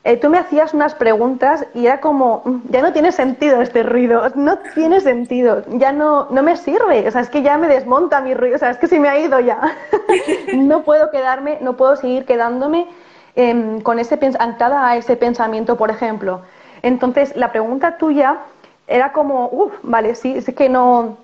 [0.04, 3.84] eh, tú me hacías unas preguntas y era como, mm, ya no tiene sentido este
[3.84, 7.67] ruido, no tiene sentido, ya no, no me sirve, o sea, es que ya me
[7.67, 9.77] desmonta mi ruido, o sea, es que se me ha ido ya.
[10.56, 12.88] no puedo quedarme, no puedo seguir quedándome
[13.35, 16.41] Em, con ese, anclada a ese pensamiento, por ejemplo.
[16.81, 18.39] Entonces, la pregunta tuya
[18.87, 21.17] era como, uff, vale, sí, es que no,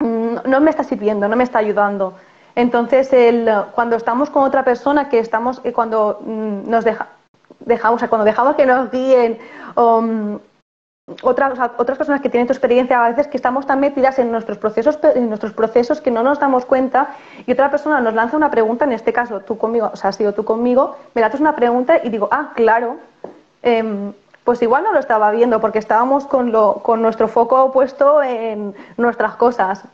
[0.00, 2.14] mm, no me está sirviendo, no me está ayudando.
[2.56, 7.08] Entonces, el, cuando estamos con otra persona, que estamos, eh, cuando mm, nos deja,
[7.60, 9.38] dejamos, o cuando dejamos que nos guíen,
[9.76, 10.36] mm,
[11.22, 14.56] otras, otras personas que tienen tu experiencia, a veces que estamos tan metidas en nuestros
[14.56, 17.14] procesos, en nuestros procesos que no nos damos cuenta
[17.46, 20.16] y otra persona nos lanza una pregunta, en este caso tú conmigo, o sea, has
[20.16, 22.96] sido tú conmigo, me lanzas una pregunta y digo, ah, claro,
[23.62, 24.12] em,
[24.44, 28.74] pues igual no lo estaba viendo porque estábamos con, lo, con nuestro foco puesto en
[28.96, 29.84] nuestras cosas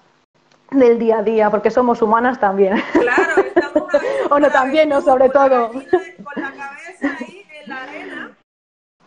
[0.70, 2.80] del día a día, porque somos humanas también.
[2.92, 3.88] Claro, estamos
[4.30, 5.70] o no también, no, sobre todo.
[5.70, 5.82] Con
[6.42, 8.09] la cabeza ahí en la arena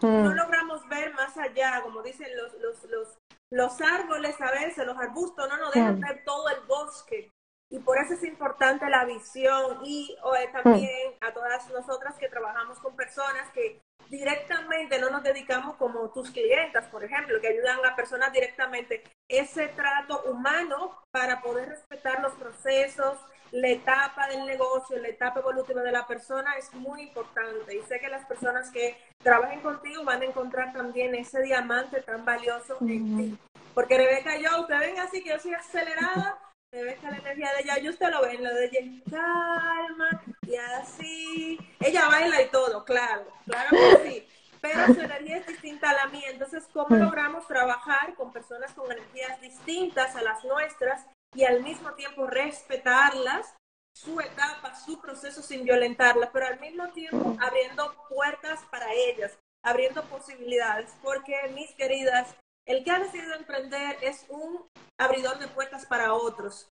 [0.04, 0.36] no mm.
[0.36, 3.18] logramos ver más allá, como dicen los, los, los,
[3.52, 6.02] los árboles a veces, los arbustos, no nos dejan mm.
[6.02, 7.32] ver todo el bosque.
[7.70, 10.16] Y por eso es importante la visión y
[10.52, 16.30] también a todas nosotras que trabajamos con personas que directamente no nos dedicamos como tus
[16.30, 22.34] clientas, por ejemplo, que ayudan a personas directamente, ese trato humano para poder respetar los
[22.34, 23.18] procesos,
[23.54, 27.78] la etapa del negocio, la etapa evolutiva de la persona es muy importante.
[27.78, 32.26] Y sé que las personas que trabajen contigo van a encontrar también ese diamante tan
[32.26, 33.38] valioso en ti.
[33.76, 36.40] Porque Rebeca y yo, ustedes ven así que yo soy acelerada,
[36.74, 38.80] Rebeca la energía de ella, y usted lo ven, lo de ella
[39.12, 41.60] calma y así.
[41.80, 44.28] Ella baila y todo, claro, claro que sí.
[44.62, 46.30] Pero su energía es distinta a la mía.
[46.32, 51.94] Entonces, ¿cómo logramos trabajar con personas con energías distintas a las nuestras y al mismo
[51.94, 53.54] tiempo respetarlas,
[53.94, 60.04] su etapa, su proceso sin violentarlas, pero al mismo tiempo abriendo puertas para ellas, abriendo
[60.06, 64.66] posibilidades, porque mis queridas, el que ha decidido emprender es un
[65.00, 66.70] abridor de puertas para otros.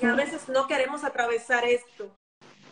[0.00, 2.10] Y a veces no queremos atravesar esto.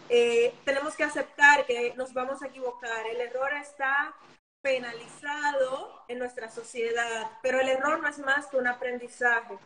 [0.09, 3.07] Eh, tenemos que aceptar que nos vamos a equivocar.
[3.07, 4.15] El error está
[4.63, 9.59] penalizado en nuestra sociedad, pero el error no es más que un aprendizaje.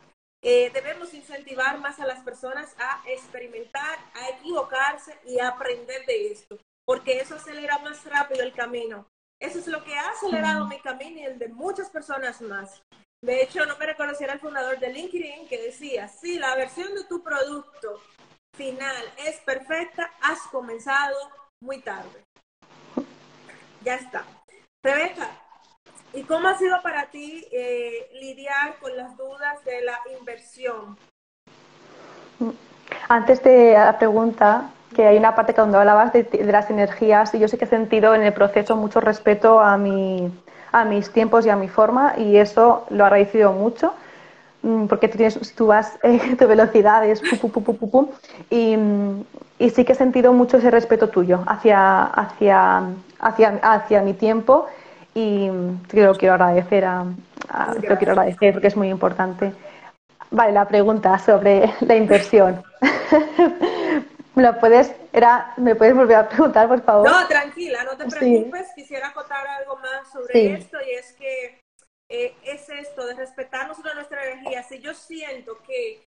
[0.45, 6.33] Eh, debemos incentivar más a las personas a experimentar, a equivocarse y a aprender de
[6.33, 9.07] esto, porque eso acelera más rápido el camino.
[9.41, 12.81] Eso es lo que ha acelerado mi camino y el de muchas personas más.
[13.23, 16.55] De hecho, no me recuerdo si era el fundador de LinkedIn que decía, si la
[16.55, 18.01] versión de tu producto
[18.53, 21.15] final es perfecta, has comenzado
[21.61, 22.21] muy tarde.
[23.81, 24.25] Ya está.
[24.83, 25.42] Rebeca,
[26.13, 30.95] ¿Y cómo ha sido para ti eh, lidiar con las dudas de la inversión?
[33.09, 37.47] Antes de la pregunta, que hay una parte donde hablabas de, las energías y yo
[37.47, 40.31] sí que he sentido en el proceso mucho respeto a, mi,
[40.71, 43.95] a mis tiempos y a mi forma y eso lo he agradecido mucho
[44.61, 48.09] mm, porque tú, tienes, tú vas, eh, tu velocidad es pu, pu, pu,
[48.51, 48.77] y,
[49.57, 52.83] y, sí que he sentido mucho ese respeto tuyo hacia, hacia,
[53.19, 54.67] hacia, hacia mi tiempo
[55.13, 55.49] y
[55.87, 59.53] te lo quiero agradecer a, lo quiero agradecer porque es muy importante.
[60.31, 62.63] Vale, la pregunta sobre la inversión.
[64.35, 67.09] ¿Me puedes, era, ¿Me puedes volver a preguntar, por favor?
[67.09, 68.67] No, tranquila, no te preocupes.
[68.75, 71.61] Quisiera acotar algo más sobre esto y es que
[72.09, 74.63] eh, es esto de respetarnos de nuestra energía.
[74.63, 76.03] Si yo siento que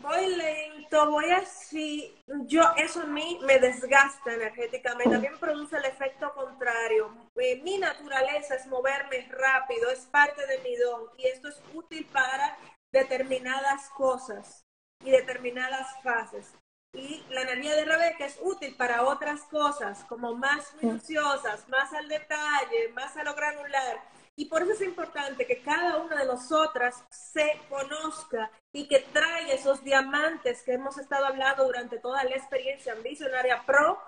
[0.00, 2.14] voy lento, voy así,
[2.46, 7.14] yo eso a mí me desgasta energéticamente, también produce el efecto contrario.
[7.36, 12.06] Eh, mi naturaleza es moverme rápido, es parte de mi don y esto es útil
[12.12, 12.56] para
[12.92, 14.64] determinadas cosas
[15.04, 16.54] y determinadas fases.
[16.92, 22.08] y la energía de Rebeca es útil para otras cosas, como más minuciosas, más al
[22.08, 24.00] detalle, más a lo granular.
[24.40, 29.52] Y por eso es importante que cada una de nosotras se conozca y que traiga
[29.52, 34.00] esos diamantes que hemos estado hablando durante toda la experiencia en Visionaria Pro.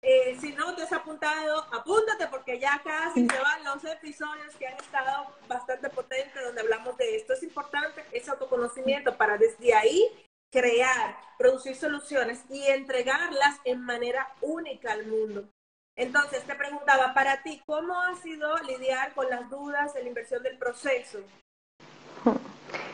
[0.00, 4.68] Eh, si no te has apuntado, apúntate porque ya casi se van los episodios que
[4.68, 7.34] han estado bastante potentes donde hablamos de esto.
[7.34, 10.08] Es importante ese autoconocimiento para desde ahí
[10.50, 15.46] crear, producir soluciones y entregarlas en manera única al mundo.
[15.96, 20.42] Entonces, te preguntaba, para ti, ¿cómo ha sido lidiar con las dudas de la inversión
[20.42, 21.20] del proceso?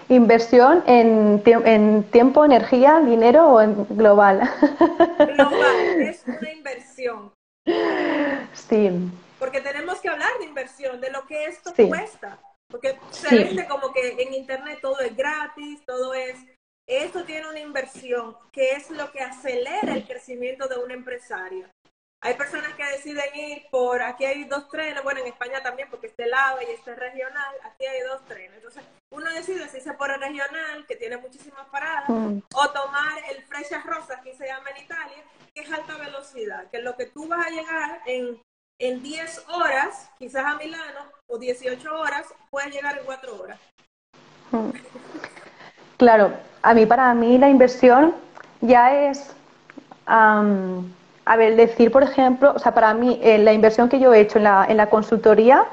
[0.09, 4.41] ¿Inversión en, en tiempo, energía, dinero o en global?
[5.19, 7.33] Global, es una inversión.
[8.53, 8.91] Sí.
[9.39, 12.39] Porque tenemos que hablar de inversión, de lo que esto cuesta.
[12.69, 16.37] Porque se vende como que en Internet todo es gratis, todo es
[16.91, 21.69] esto tiene una inversión que es lo que acelera el crecimiento de un empresario.
[22.23, 26.09] Hay personas que deciden ir por, aquí hay dos trenes, bueno, en España también, porque
[26.09, 28.57] este lado y este regional, aquí hay dos trenes.
[28.57, 32.41] Entonces, uno decide si se por el regional, que tiene muchísimas paradas, mm.
[32.55, 36.77] o tomar el Freccia Rosa, que se llama en Italia, que es alta velocidad, que
[36.77, 38.39] es lo que tú vas a llegar en,
[38.79, 43.59] en 10 horas, quizás a Milano, o 18 horas, puedes llegar en 4 horas.
[44.51, 44.71] Mm.
[45.97, 48.14] Claro, a mí para mí la inversión
[48.61, 49.35] ya es,
[51.31, 54.18] a ver, decir, por ejemplo, o sea, para mí eh, la inversión que yo he
[54.18, 55.64] hecho en la, en la consultoría,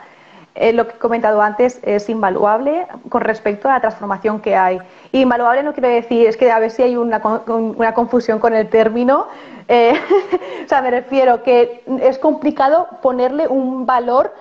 [0.54, 4.80] eh, lo que he comentado antes, es invaluable con respecto a la transformación que hay.
[5.14, 8.70] invaluable no quiero decir, es que a ver si hay una, una confusión con el
[8.70, 9.30] término,
[9.68, 9.94] eh,
[10.64, 14.32] o sea, me refiero que es complicado ponerle un valor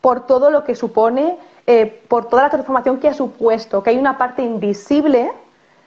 [0.00, 3.98] por todo lo que supone eh, por toda la transformación que ha supuesto, que hay
[3.98, 5.32] una parte invisible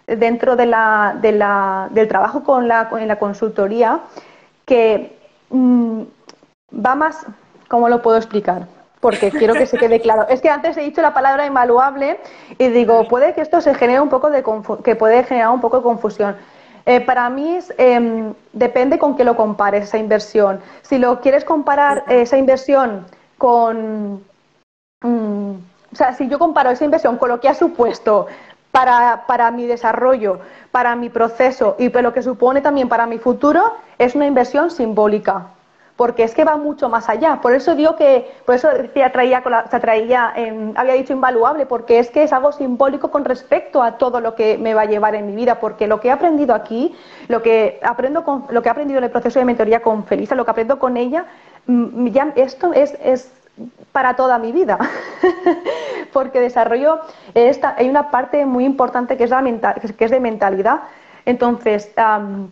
[0.06, 4.02] dentro de la, de la, del trabajo con la, en la consultoría
[4.66, 5.18] que
[5.50, 6.02] mm,
[6.86, 7.26] va más,
[7.68, 8.68] ¿cómo lo puedo explicar?
[9.00, 10.28] Porque quiero que se quede claro.
[10.30, 12.20] Es que antes he dicho la palabra invaluable
[12.58, 14.44] y digo, puede que esto se genere un poco de
[14.84, 16.36] que puede generar un poco de confusión.
[16.88, 20.60] Eh, para mí em, depende con qué lo compares esa inversión.
[20.82, 23.06] Si lo quieres comparar esa inversión
[23.38, 24.24] con
[25.06, 25.52] Mm,
[25.92, 28.28] o sea, si yo comparo esa inversión con lo que ha supuesto
[28.76, 30.40] para, para, mi desarrollo,
[30.72, 35.48] para mi proceso y lo que supone también para mi futuro, es una inversión simbólica.
[35.96, 37.40] Porque es que va mucho más allá.
[37.42, 39.42] Por eso digo que, por eso decía, traía,
[39.80, 40.34] traía
[40.76, 44.58] había dicho invaluable, porque es que es algo simbólico con respecto a todo lo que
[44.58, 45.62] me va a llevar en mi vida.
[45.62, 46.94] Porque lo que he aprendido aquí,
[47.30, 50.36] lo que aprendo con, lo que he aprendido en el proceso de mentoría con Felisa,
[50.36, 51.28] lo que aprendo con ella,
[51.66, 53.32] mm, ya esto es, es
[53.92, 54.78] para toda mi vida,
[56.14, 57.00] porque desarrollo
[57.34, 59.44] esta, hay una parte muy importante que es, la
[59.98, 60.82] que es de mentalidad.
[61.26, 62.50] Entonces, al,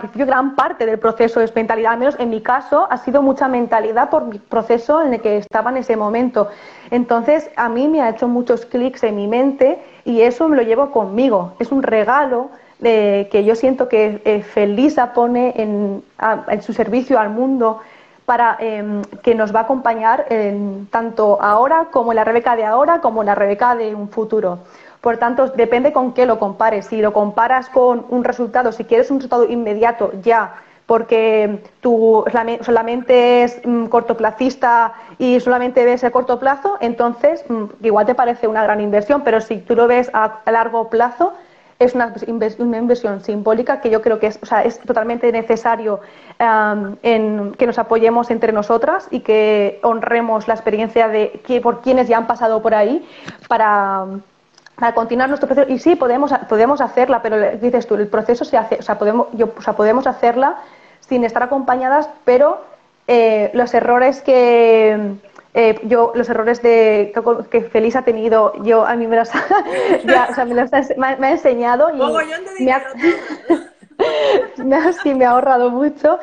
[0.00, 3.46] principio gran parte del proceso es mentalidad, al menos en mi caso ha sido mucha
[3.48, 6.48] mentalidad por mi proceso en el que estaba en ese momento.
[6.90, 10.62] Entonces, a mí me ha hecho muchos clics en mi mente y eso me lo
[10.62, 11.54] llevo conmigo.
[11.60, 16.02] Es un regalo de, que yo siento que eh, Felisa pone en,
[16.48, 17.80] en su servicio al mundo
[18.26, 22.64] para em, que nos va a acompañar en, tanto ahora como en la Rebeca de
[22.64, 24.58] ahora como en la Rebeca de un futuro.
[25.00, 26.86] Por tanto, depende con qué lo compares.
[26.86, 30.56] Si lo comparas con un resultado, si quieres un resultado inmediato ya,
[30.86, 32.24] porque tú
[32.62, 38.48] solamente es mm, cortoplacista y solamente ves a corto plazo, entonces mm, igual te parece
[38.48, 41.32] una gran inversión, pero si tú lo ves a largo plazo,
[41.78, 42.12] es una,
[42.58, 46.00] inversión simbólica que yo creo que es, o sea, es totalmente necesario
[46.38, 52.08] en que nos apoyemos entre nosotras y que honremos la experiencia de que, por quienes
[52.08, 53.06] ya han pasado por ahí
[53.48, 54.06] para,
[54.94, 55.70] continuar nuestro proceso.
[55.70, 59.28] Y sí, podemos, podemos hacerla, pero dices tú, el proceso se hace, o sea, podemos,
[59.34, 60.56] o sea, podemos hacerla
[61.00, 62.64] sin estar acompañadas, pero
[63.06, 65.16] eh, los errores que
[65.58, 67.14] eh, yo los errores de,
[67.50, 69.30] que, Feliz ha tenido, yo a mí me los,
[70.04, 70.82] ya, o sea, me, los ha,
[71.16, 71.96] me, ha enseñado y
[74.62, 76.18] me ha, sí, me ha ahorrado mucho.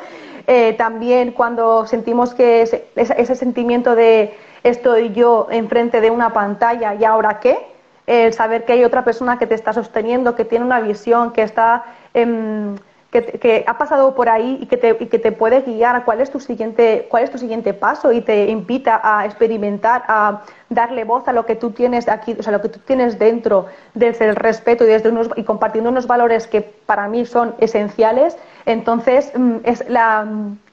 [0.46, 6.94] Eh, también cuando sentimos que ese, ese, sentimiento de estoy yo enfrente de una pantalla
[6.94, 7.58] y ahora qué,
[8.06, 11.42] el saber que hay otra persona que te está sosteniendo, que tiene una visión, que
[11.42, 11.86] está...
[12.14, 12.76] Eh,
[13.22, 16.20] que, ha pasado por ahí y que, te, y que te puede guiar a cuál
[16.20, 21.04] es tu siguiente cuál es tu siguiente paso y te invita a experimentar, a darle
[21.04, 24.28] voz a lo que tú tienes aquí, o sea, lo que tú tienes dentro desde
[24.28, 28.36] el respeto y desde unos, y compartiendo unos valores que para mí son esenciales,
[28.66, 30.26] entonces mm, es la,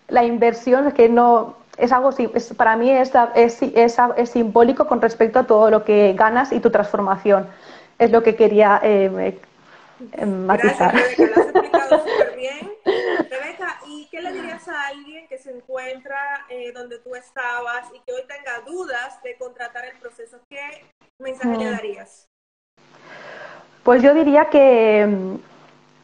[0.07, 5.39] la inversión que no es algo es, para mí es, es, es, simbólico con respecto
[5.39, 7.47] a todo lo que ganas y tu transformación.
[7.97, 9.39] Es lo que quería eh,
[10.25, 10.93] matizar.
[10.93, 12.71] Gracias, Rebeca, lo has explicado súper bien.
[13.29, 17.99] Rebeca, ¿y qué le dirías a alguien que se encuentra eh, donde tú estabas y
[18.01, 20.39] que hoy tenga dudas de contratar el proceso?
[20.49, 20.85] ¿Qué
[21.19, 21.71] mensaje le mm.
[21.71, 22.27] darías?
[23.83, 25.35] Pues yo diría que, mm,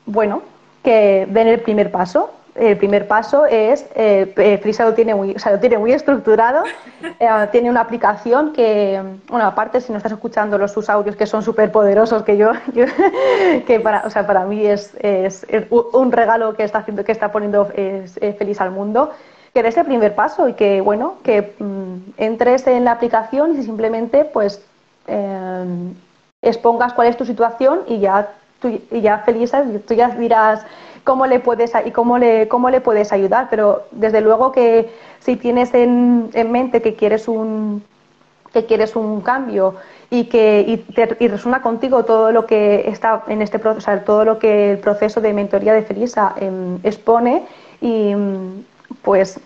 [0.06, 0.42] bueno,
[0.84, 5.36] que den el primer paso, el primer paso es, eh, eh Frisa lo tiene muy,
[5.36, 6.64] o sea, lo tiene muy estructurado,
[7.20, 11.26] eh, tiene una aplicación que, bueno, aparte si no estás escuchando los sus audios que
[11.26, 12.52] son súper poderosos, que yo,
[13.66, 17.32] que para, o sea, para mí es, es, un regalo que está haciendo, que está
[17.32, 19.12] poniendo feliz al mundo,
[19.54, 23.64] que des el primer paso y que, bueno, que mm, entres en la aplicación y
[23.64, 24.62] simplemente, pues,
[25.08, 25.94] eh,
[26.44, 28.30] expongas cuál es tu situación y ya,
[28.62, 29.52] tú, y ya feliz,
[29.88, 30.64] tú ya dirás
[31.08, 33.48] cómo le puedes y cómo le, cómo le puedes ayudar.
[33.50, 34.92] Pero desde luego que
[35.22, 37.82] si tienes en, en mente que quieres un
[38.54, 39.76] que quieres un cambio
[40.10, 44.26] y que y, te, resuena contigo todo lo que está en este proceso, sea, todo
[44.26, 47.46] lo que el proceso de mentoría de Felisa em, expone
[47.82, 48.14] y
[49.02, 49.40] pues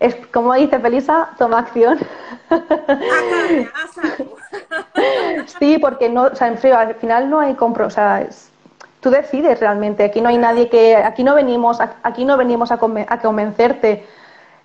[0.00, 1.98] es como dice Felisa, toma acción.
[5.58, 8.26] sí, porque no, o sea, en frío, al final no hay compro, o sea,
[9.00, 10.04] tú decides realmente.
[10.04, 14.04] Aquí no hay nadie que, aquí no venimos, aquí no venimos a, convencerte.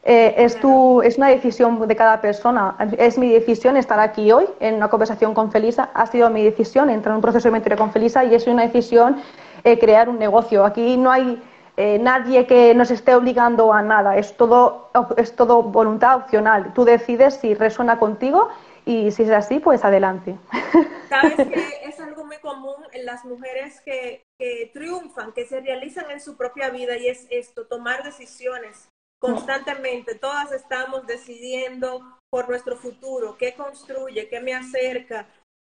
[0.08, 2.76] Eh, es, tu, es una decisión de cada persona.
[2.98, 5.90] Es mi decisión estar aquí hoy en una conversación con Felisa.
[5.94, 8.64] Ha sido mi decisión entrar en un proceso de mentoría con Felisa y es una
[8.64, 9.22] decisión
[9.64, 10.64] eh, crear un negocio.
[10.64, 11.42] Aquí no hay
[11.78, 14.18] eh, nadie que nos esté obligando a nada.
[14.18, 16.72] Es todo, es todo voluntad opcional.
[16.74, 18.50] Tú decides si resuena contigo
[18.86, 20.38] y si es así, pues adelante.
[21.10, 24.24] Sabes que es algo muy común en las mujeres que,
[24.74, 30.16] triunfan, que se realizan en su propia vida y es esto, tomar decisiones constantemente.
[30.16, 35.28] Todas estamos decidiendo por nuestro futuro, qué construye, qué me acerca,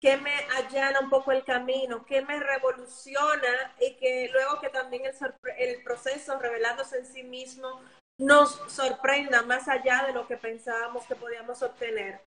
[0.02, 5.04] qué me allana un poco el camino, qué me revoluciona y que luego que también
[5.06, 5.14] el,
[5.58, 7.82] el proceso revelándose en sí mismo
[8.20, 12.22] nos sorprenda más allá de lo que pensábamos que podíamos obtener.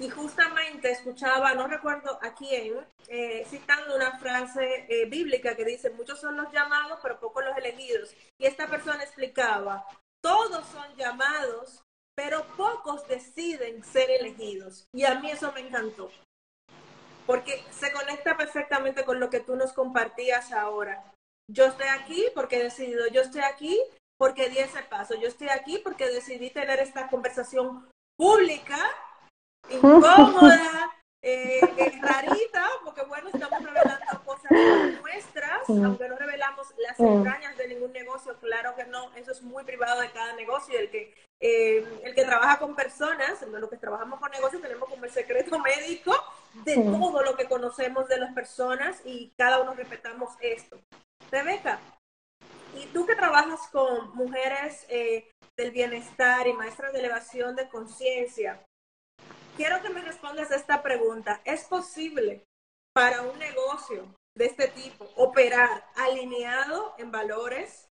[0.00, 5.90] Y justamente escuchaba, no recuerdo a quién, eh, citando una frase eh, bíblica que dice,
[5.90, 8.14] muchos son los llamados, pero pocos los elegidos.
[8.38, 9.84] Y esta persona explicaba,
[10.22, 11.82] todos son llamados,
[12.14, 14.86] pero pocos deciden ser elegidos.
[14.94, 16.12] Y a mí eso me encantó,
[17.26, 21.12] porque se conecta perfectamente con lo que tú nos compartías ahora.
[21.50, 23.80] Yo estoy aquí porque he decidido, yo estoy aquí
[24.16, 28.78] porque di ese paso, yo estoy aquí porque decidí tener esta conversación pública
[29.70, 30.92] incómoda,
[31.22, 31.60] eh,
[32.00, 34.50] rarita, porque bueno, estamos revelando cosas
[35.02, 39.64] nuestras, aunque no revelamos las entrañas de ningún negocio, claro que no, eso es muy
[39.64, 44.20] privado de cada negocio, el que, eh, el que trabaja con personas, los que trabajamos
[44.20, 46.14] con negocios tenemos como el secreto médico
[46.64, 50.78] de todo lo que conocemos de las personas y cada uno respetamos esto.
[51.30, 51.78] Rebeca,
[52.74, 58.62] y tú que trabajas con mujeres eh, del bienestar y maestras de elevación de conciencia,
[59.58, 61.42] quiero que me respondas a esta pregunta.
[61.44, 62.46] ¿Es posible
[62.94, 64.06] para un negocio
[64.36, 67.90] de este tipo operar alineado en valores,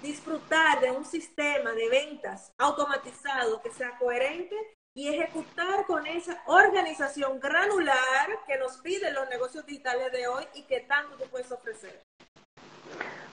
[0.00, 4.56] disfrutar de un sistema de ventas automatizado que sea coherente
[4.94, 10.62] y ejecutar con esa organización granular que nos piden los negocios digitales de hoy y
[10.64, 12.00] que tanto tú puedes ofrecer?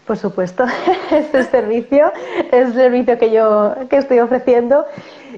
[0.10, 0.66] Por supuesto,
[1.12, 2.12] este servicio
[2.52, 4.88] es el servicio que yo que estoy ofreciendo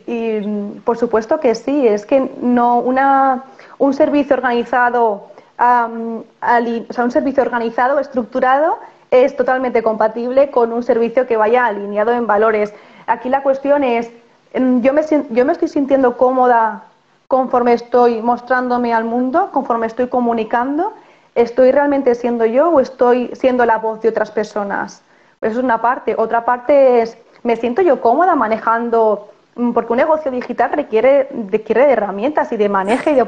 [0.08, 0.40] y
[0.86, 3.44] por supuesto que sí, es que no una,
[3.80, 8.78] un servicio organizado, o sea, un servicio organizado, estructurado,
[9.12, 12.74] es totalmente compatible con un servicio que vaya alineado en valores.
[13.08, 14.10] Aquí la cuestión es,
[14.58, 15.02] mm, yo me,
[15.32, 16.86] yo me estoy sintiendo cómoda
[17.28, 20.94] conforme estoy mostrándome al mundo, conforme estoy comunicando,
[21.36, 25.04] ¿estoy realmente siendo yo o estoy siendo la voz de otras personas?
[25.42, 26.16] Eso es una parte.
[26.18, 31.86] Otra parte es, ¿me siento yo cómoda manejando Mm, porque un negocio digital requiere, requiere
[31.86, 33.26] de herramientas y de manejo y de,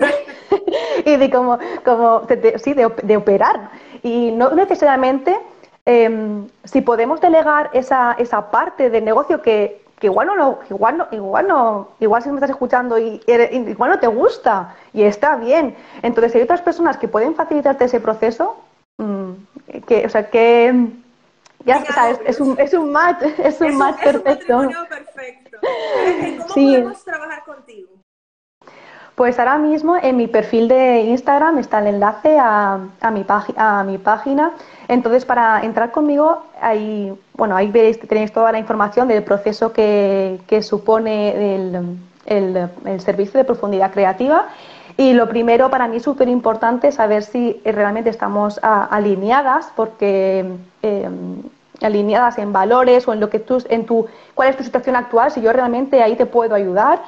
[1.05, 3.69] y de como, como de, sí, de, operar.
[4.03, 5.37] Y no necesariamente
[5.85, 11.07] em, si podemos delegar esa, esa parte del negocio que, que igual no, igual no,
[11.11, 15.77] igual no, igual si me estás escuchando y igual no te gusta y está bien.
[16.01, 18.57] Entonces hay otras personas que pueden facilitarte ese proceso,
[18.97, 19.31] mm,
[19.87, 20.89] que, o sea, que
[21.63, 24.57] ya sabes, es un, es un match, es un match perfecto.
[24.57, 25.57] Un perfecto.
[25.61, 27.87] ¿Cómo podemos trabajar contigo?
[29.15, 33.25] Pues ahora mismo en mi perfil de Instagram está el enlace a, a, mi,
[33.55, 34.51] a mi página.
[34.93, 37.57] Entonces, para entrar conmigo, ahí, bueno,
[38.07, 41.55] tenéis toda la información del proceso que, supone
[42.27, 44.49] el, servicio de profundidad creativa
[44.95, 50.45] y lo primero para mí es súper importante saber si realmente estamos alineadas, porque
[50.83, 51.41] em,
[51.81, 55.31] alineadas en valores o en lo que tú, en tu, cuál es tu situación actual,
[55.31, 57.01] si yo realmente ahí te puedo ayudar.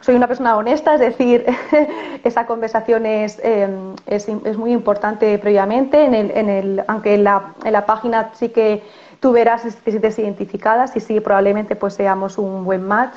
[0.00, 1.44] Soy una persona honesta, es decir,
[2.24, 7.24] esa conversación es, em, es, es, muy importante previamente, en el, en el, aunque en
[7.24, 8.82] la, en la página sí que
[9.20, 13.16] tú verás si te sientes identificada, si sí, probablemente pues seamos un buen match.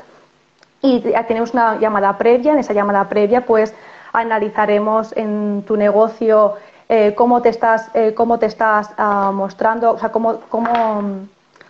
[0.82, 3.74] Y tenemos una llamada previa, en esa llamada previa pues
[4.12, 6.56] analizaremos en tu negocio
[6.90, 10.68] eh, cómo te estás, eh, cómo te estás ah, mostrando, o sea, cómo, cómo,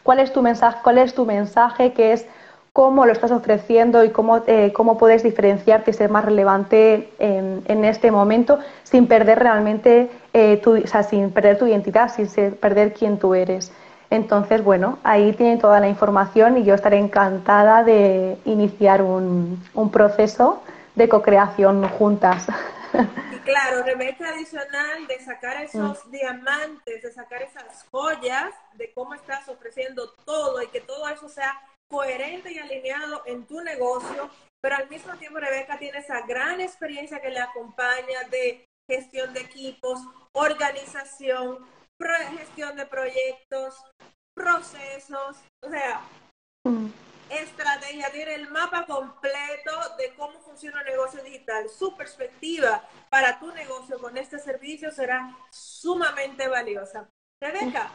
[0.02, 2.26] cuál es tu mensaje, cuál es tu mensaje, que es
[2.74, 7.64] cómo lo estás ofreciendo y cómo, eh, cómo puedes diferenciarte y ser más relevante en,
[7.66, 10.10] en este momento sin perder realmente
[10.64, 13.72] tu, o sea, sin perder tu identidad, sin perder quién tú eres.
[14.12, 19.90] Entonces, bueno, ahí tienen toda la información y yo estaré encantada de iniciar un, un
[19.90, 20.62] proceso
[20.96, 22.48] de co-creación juntas.
[23.32, 26.12] Y claro, remés tradicional de sacar esos mm.
[26.12, 31.58] diamantes, de sacar esas joyas, de cómo estás ofreciendo todo y que todo eso sea
[31.92, 34.32] coherente y alineado en tu negocio,
[34.64, 39.42] pero al mismo tiempo Rebeca tiene esa gran experiencia que le acompaña de gestión de
[39.42, 40.00] equipos,
[40.32, 41.60] organización,
[42.38, 43.76] gestión de proyectos,
[44.34, 46.02] procesos, o sea,
[46.64, 46.90] mm
[47.32, 51.70] estrategia, tiene el mapa completo de cómo funciona el negocio digital.
[51.70, 57.10] Su perspectiva para tu negocio con este servicio será sumamente valiosa.
[57.42, 57.90] Rebeca,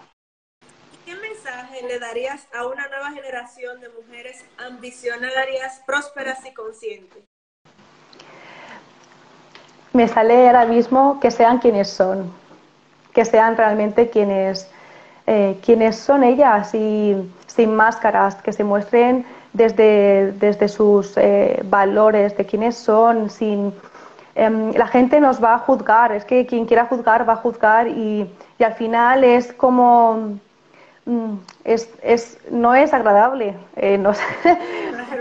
[1.07, 7.23] ¿qué mensaje le darías a una nueva generación de mujeres ambicionarias, prósperas y conscientes?
[9.93, 12.33] Me sale ahora mismo que sean quienes son,
[13.15, 14.69] que sean realmente quienes,
[15.29, 17.15] eh, quienes son ellas y
[17.47, 23.73] sin máscaras, que se muestren desde, desde sus eh, valores, de quiénes son, sin...
[24.35, 27.87] Em, la gente nos va a juzgar, es que quien quiera juzgar va a juzgar
[27.89, 28.29] y,
[28.59, 30.41] y al final es como...
[31.07, 34.11] Mm, es, es, no es agradable, eh, no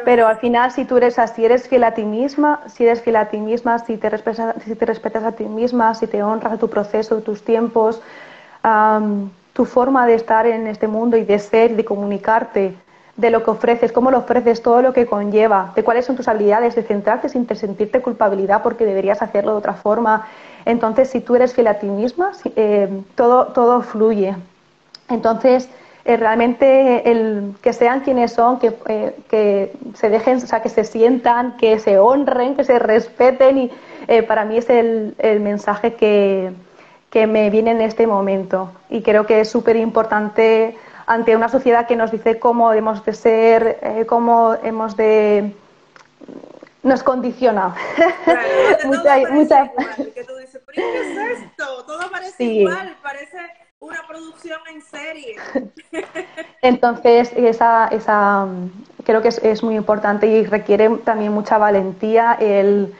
[0.04, 3.18] pero al final si tú eres así, eres fiel a ti misma, si eres fiel
[3.18, 6.54] a ti misma, si te respetas, si te respetas a ti misma, si te honras
[6.54, 8.02] a tu proceso, tus tiempos,
[9.54, 12.74] tu forma de estar en este mundo y de ser, de comunicarte,
[13.16, 16.28] de lo que ofreces, cómo lo ofreces, todo lo que conlleva, de cuáles son tus
[16.28, 20.26] habilidades, de centrarte sin sentirte culpabilidad porque deberías hacerlo de otra forma.
[20.66, 24.36] Entonces, si tú eres fiel a ti misma, eh, todo, todo fluye.
[25.10, 25.70] Entonces,
[26.06, 30.70] eh, realmente el, que sean quienes son, que, eh, que, se dejen, o sea, que
[30.70, 33.72] se sientan, que se honren, que se respeten y
[34.28, 36.52] para mí es el, el mensaje que,
[37.16, 38.74] que me viene en este momento.
[38.90, 43.14] Y creo que es súper importante ante una sociedad que nos dice cómo hemos de
[43.14, 45.56] ser, eh, cómo hemos de
[46.84, 47.74] nos condiciona.
[48.84, 49.72] mucha, mucha...
[50.14, 51.86] que tú dices, ¿qué es esto?
[51.86, 53.38] Todo parece igual, parece
[53.86, 55.36] una producción en serie.
[56.62, 58.48] Entonces, esa, esa
[59.04, 62.94] creo que es, es, muy importante y requiere también mucha valentía el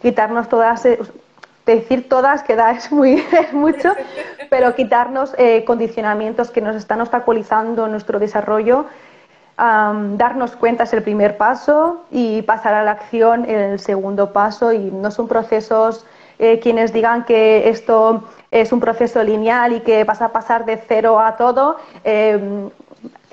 [0.00, 0.86] quitarnos todas,
[1.66, 3.22] decir todas queda es muy
[3.52, 3.94] mucho,
[4.48, 8.86] pero quitarnos eh, condicionamientos que nos están obstaculizando nuestro desarrollo,
[9.58, 14.78] darnos cuenta es el primer paso y pasar a la acción el segundo paso y
[14.90, 16.06] no son procesos
[16.38, 20.76] eh, quienes digan que esto es un proceso lineal y que vas a pasar de
[20.76, 21.76] cero a todo.
[22.04, 22.70] Em,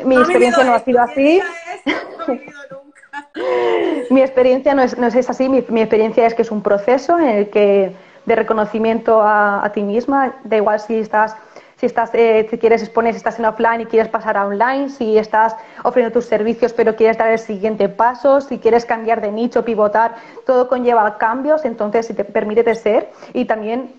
[0.04, 1.42] mi experiencia no ha sido así.
[4.10, 7.18] mi experiencia no es, no es así, mi, mi, experiencia es que es un proceso
[7.18, 7.96] en el que
[8.26, 10.36] de reconocimiento a, ti misma.
[10.44, 11.36] Da igual si estás,
[11.78, 14.90] si estás, eh, si quieres exponer, si estás en offline y quieres pasar a online,
[14.90, 19.32] si estás ofreciendo tus servicios pero quieres dar el siguiente paso, si quieres cambiar de
[19.32, 20.16] nicho, pivotar,
[20.46, 23.94] todo conlleva cambios, entonces si te permite ser y también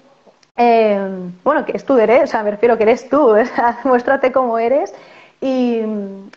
[0.58, 3.32] eh, bueno, que es tu derecho, o sea, me refiero que eres tú,
[3.84, 4.92] muéstrate como eres
[5.40, 5.82] y,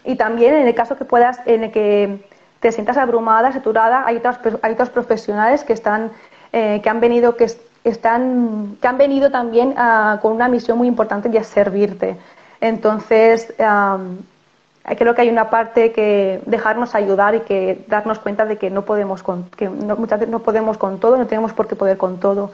[0.05, 2.23] y, también en el caso que puedas, en el que
[2.59, 6.11] te sientas abrumada, saturada, hay otros, hay otros profesionales que están,
[6.53, 7.47] eh, que han venido, que,
[7.83, 12.15] están, que han venido también ah, con una misión muy importante de servirte.
[12.59, 18.69] Entonces, creo que hay una parte que dejarnos ayudar y que darnos cuenta de que
[18.69, 21.97] no podemos con, que muchas veces no podemos con todo, no tenemos por qué poder
[21.97, 22.51] con todo.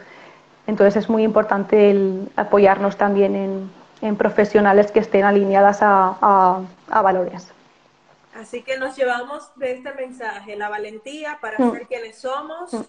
[0.67, 7.01] Entonces es muy importante el apoyarnos también en, en profesionales que estén alineadas a, a,
[7.01, 7.51] valores.
[8.35, 11.71] Así que nos llevamos de este mensaje la valentía para mm.
[11.71, 12.83] ser quienes somos, mm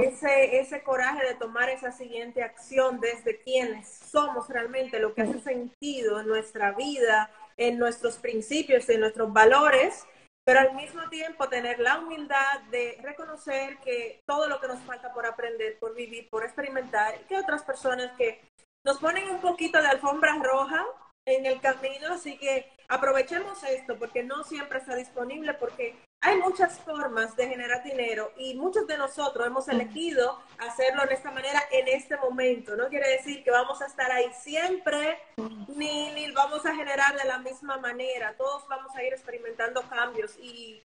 [0.00, 5.40] ese, ese coraje de tomar esa siguiente acción desde quienes somos realmente, lo que hace
[5.40, 10.04] sentido en nuestra vida, en nuestros principios, en nuestros valores,
[10.44, 15.12] pero al mismo tiempo tener la humildad de reconocer que todo lo que nos falta
[15.12, 18.40] por aprender, por vivir, por experimentar, y que otras personas que
[18.84, 20.84] nos ponen un poquito de alfombra roja
[21.26, 26.78] en el camino, así que aprovechemos esto porque no siempre está disponible porque hay muchas
[26.78, 31.88] formas de generar dinero y muchos de nosotros hemos elegido hacerlo de esta manera en
[31.88, 32.76] este momento.
[32.76, 35.18] No quiere decir que vamos a estar ahí siempre
[35.66, 38.36] ni, ni vamos a generar de la misma manera.
[38.36, 40.80] Todos vamos a ir experimentando cambios y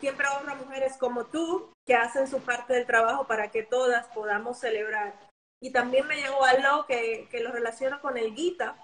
[0.00, 4.58] siempre habrá mujeres como tú que hacen su parte del trabajo para que todas podamos
[4.58, 5.14] celebrar.
[5.62, 8.76] Y también me llegó algo que, que lo relaciono con el Gita,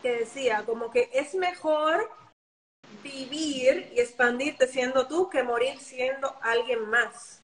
[0.00, 2.08] que decía como que es mejor
[3.02, 7.42] vivir y expandirte siendo tú que morir siendo alguien más.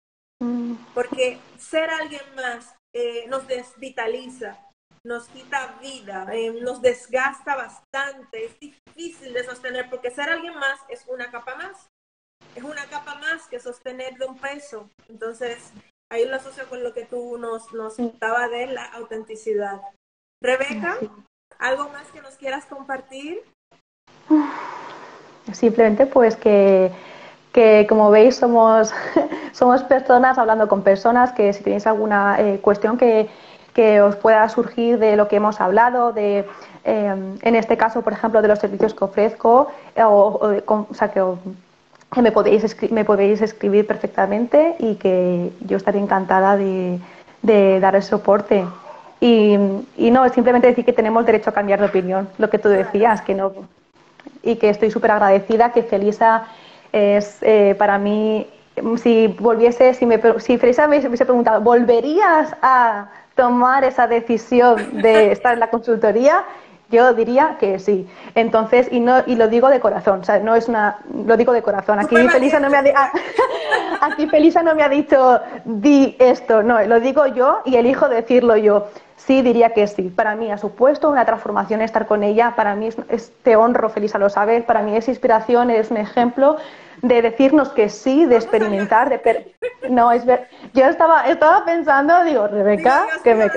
[0.93, 4.59] Porque ser alguien más eh, nos desvitaliza,
[5.05, 10.79] nos quita vida, eh, nos desgasta bastante, es difícil de sostener porque ser alguien más
[10.89, 11.87] es una capa más,
[12.55, 14.89] es una capa más que sostener de un peso.
[15.07, 15.71] Entonces,
[16.11, 19.81] ahí lo asocio con lo que tú nos, nos contaba de la autenticidad.
[20.41, 20.99] Rebeca,
[21.59, 23.41] ¿Algo más que nos quieras compartir?
[25.51, 26.91] Simplemente pues que,
[27.89, 28.93] como veis somos,
[29.51, 33.29] somos personas hablando con personas, que si tenéis alguna eh, cuestión que,
[34.01, 36.45] os pueda surgir de lo que hemos hablado, de,
[36.83, 41.23] em, en este caso, por ejemplo, de los servicios que ofrezco, eh, o, sea, que,
[42.21, 46.99] me, podéis me podéis escribir perfectamente y que yo estaré encantada de,
[47.41, 48.65] de dar el soporte.
[49.23, 49.57] Y,
[50.11, 53.33] no, simplemente decir que tenemos derecho a cambiar de opinión, lo que tú decías, que
[53.33, 53.53] no.
[54.41, 56.47] Y que estoy súper agradecida, que Felisa
[56.91, 58.47] es eh, para mí,
[58.97, 65.31] si volviese, si, me, si Felisa me hubiese preguntado, ¿volverías a tomar esa decisión de
[65.31, 66.43] estar en la consultoría?
[66.89, 68.07] Yo diría que sí.
[68.35, 71.51] Entonces, y no y lo digo de corazón, o sea, no es una lo digo
[71.51, 71.99] de corazón.
[71.99, 72.83] Aquí Felisa no me ha
[74.01, 78.57] aquí Felisa no me ha dicho di esto, no, lo digo yo y elijo decirlo
[78.57, 78.89] yo.
[79.25, 80.09] Sí, diría que sí.
[80.09, 82.53] Para mí ha supuesto una transformación estar con ella.
[82.57, 84.63] Para mí es, te honro, Felisa, lo sabes.
[84.63, 86.57] Para mí es inspiración, es un ejemplo
[87.01, 89.53] de decirnos que sí, de experimentar, de
[89.89, 90.47] no es ver...
[90.73, 93.45] yo estaba estaba pensando, digo, Rebeca, que me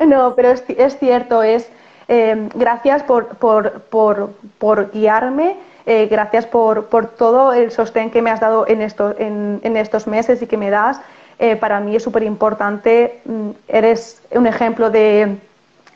[0.06, 1.68] no, pero es, cierto, es
[2.08, 5.56] eh, gracias por, por, por, por guiarme.
[5.86, 9.78] Eh, gracias por, por, todo el sostén que me has dado en, esto, en, en
[9.78, 11.00] estos meses y que me das.
[11.38, 13.20] Eh, para mí es súper importante.
[13.24, 15.38] Mm, eres un ejemplo de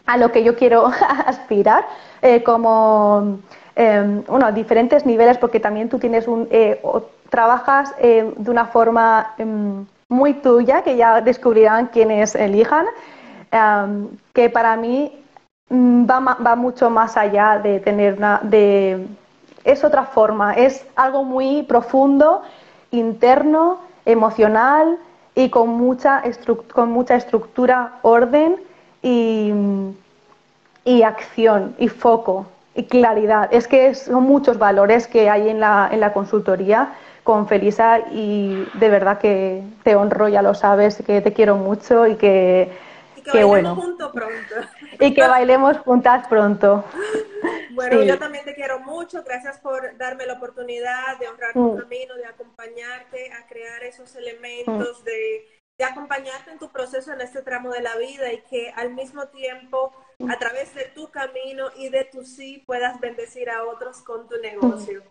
[0.07, 0.87] a lo que yo quiero
[1.27, 1.85] aspirar,
[2.21, 3.39] eh, como
[3.75, 6.81] em, bueno, a diferentes niveles, porque también tú tienes un eh,
[7.31, 12.87] trabajas de una forma em, muy tuya, que ya descubrirán quienes elijan,
[13.51, 15.13] em, que para mí
[15.71, 19.07] mm, va, va, mucho más allá de tener una, de
[19.65, 22.43] es otra forma, es algo muy profundo,
[22.91, 24.99] interno, emocional,
[25.35, 26.23] y con mucha,
[26.73, 28.57] con mucha estructura, orden
[29.03, 29.53] y,
[30.85, 33.49] y, acción y foco y claridad.
[33.53, 36.93] Es que son muchos valores que hay en la, en la consultoría
[37.25, 42.07] con Felisa y de verdad que te honro, ya lo sabes, que te quiero mucho
[42.07, 42.73] y que,
[43.17, 43.77] y que, bueno.
[43.77, 44.13] pronto.
[45.01, 46.85] Y que bailemos juntas pronto.
[47.75, 49.23] Bueno, yo también te quiero mucho.
[49.25, 51.79] Gracias por darme la oportunidad de honrar tu mm.
[51.79, 55.05] camino, de acompañarte a crear esos elementos, mm.
[55.05, 55.47] de,
[55.79, 59.29] de, acompañarte en tu proceso en este tramo de la vida y que al mismo
[59.29, 60.31] tiempo, mm.
[60.31, 64.39] a través de tu camino y de tu sí, puedas bendecir a otros con tu
[64.41, 65.03] negocio.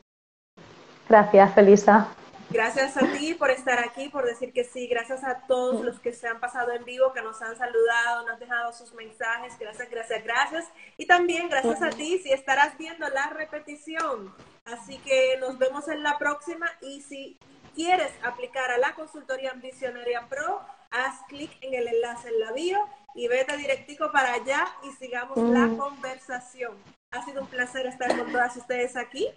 [1.09, 2.07] Gracias, Felisa.
[2.51, 4.85] Gracias a ti por estar aquí, por decir que sí.
[4.87, 8.33] Gracias a todos los que se han pasado en vivo, que nos han saludado, nos
[8.33, 9.57] han dejado sus mensajes.
[9.57, 10.65] Gracias, gracias, gracias.
[10.97, 14.35] Y también gracias a ti si estarás viendo la repetición.
[14.65, 17.39] Así que nos vemos en la próxima y si
[17.73, 22.79] quieres aplicar a la consultoría Visionaria Pro, haz clic en el enlace en la bio
[23.15, 26.75] y vete directico para allá y sigamos la conversación.
[27.11, 29.29] Ha sido un placer estar con todas ustedes aquí.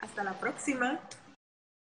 [0.00, 1.00] Hasta la próxima.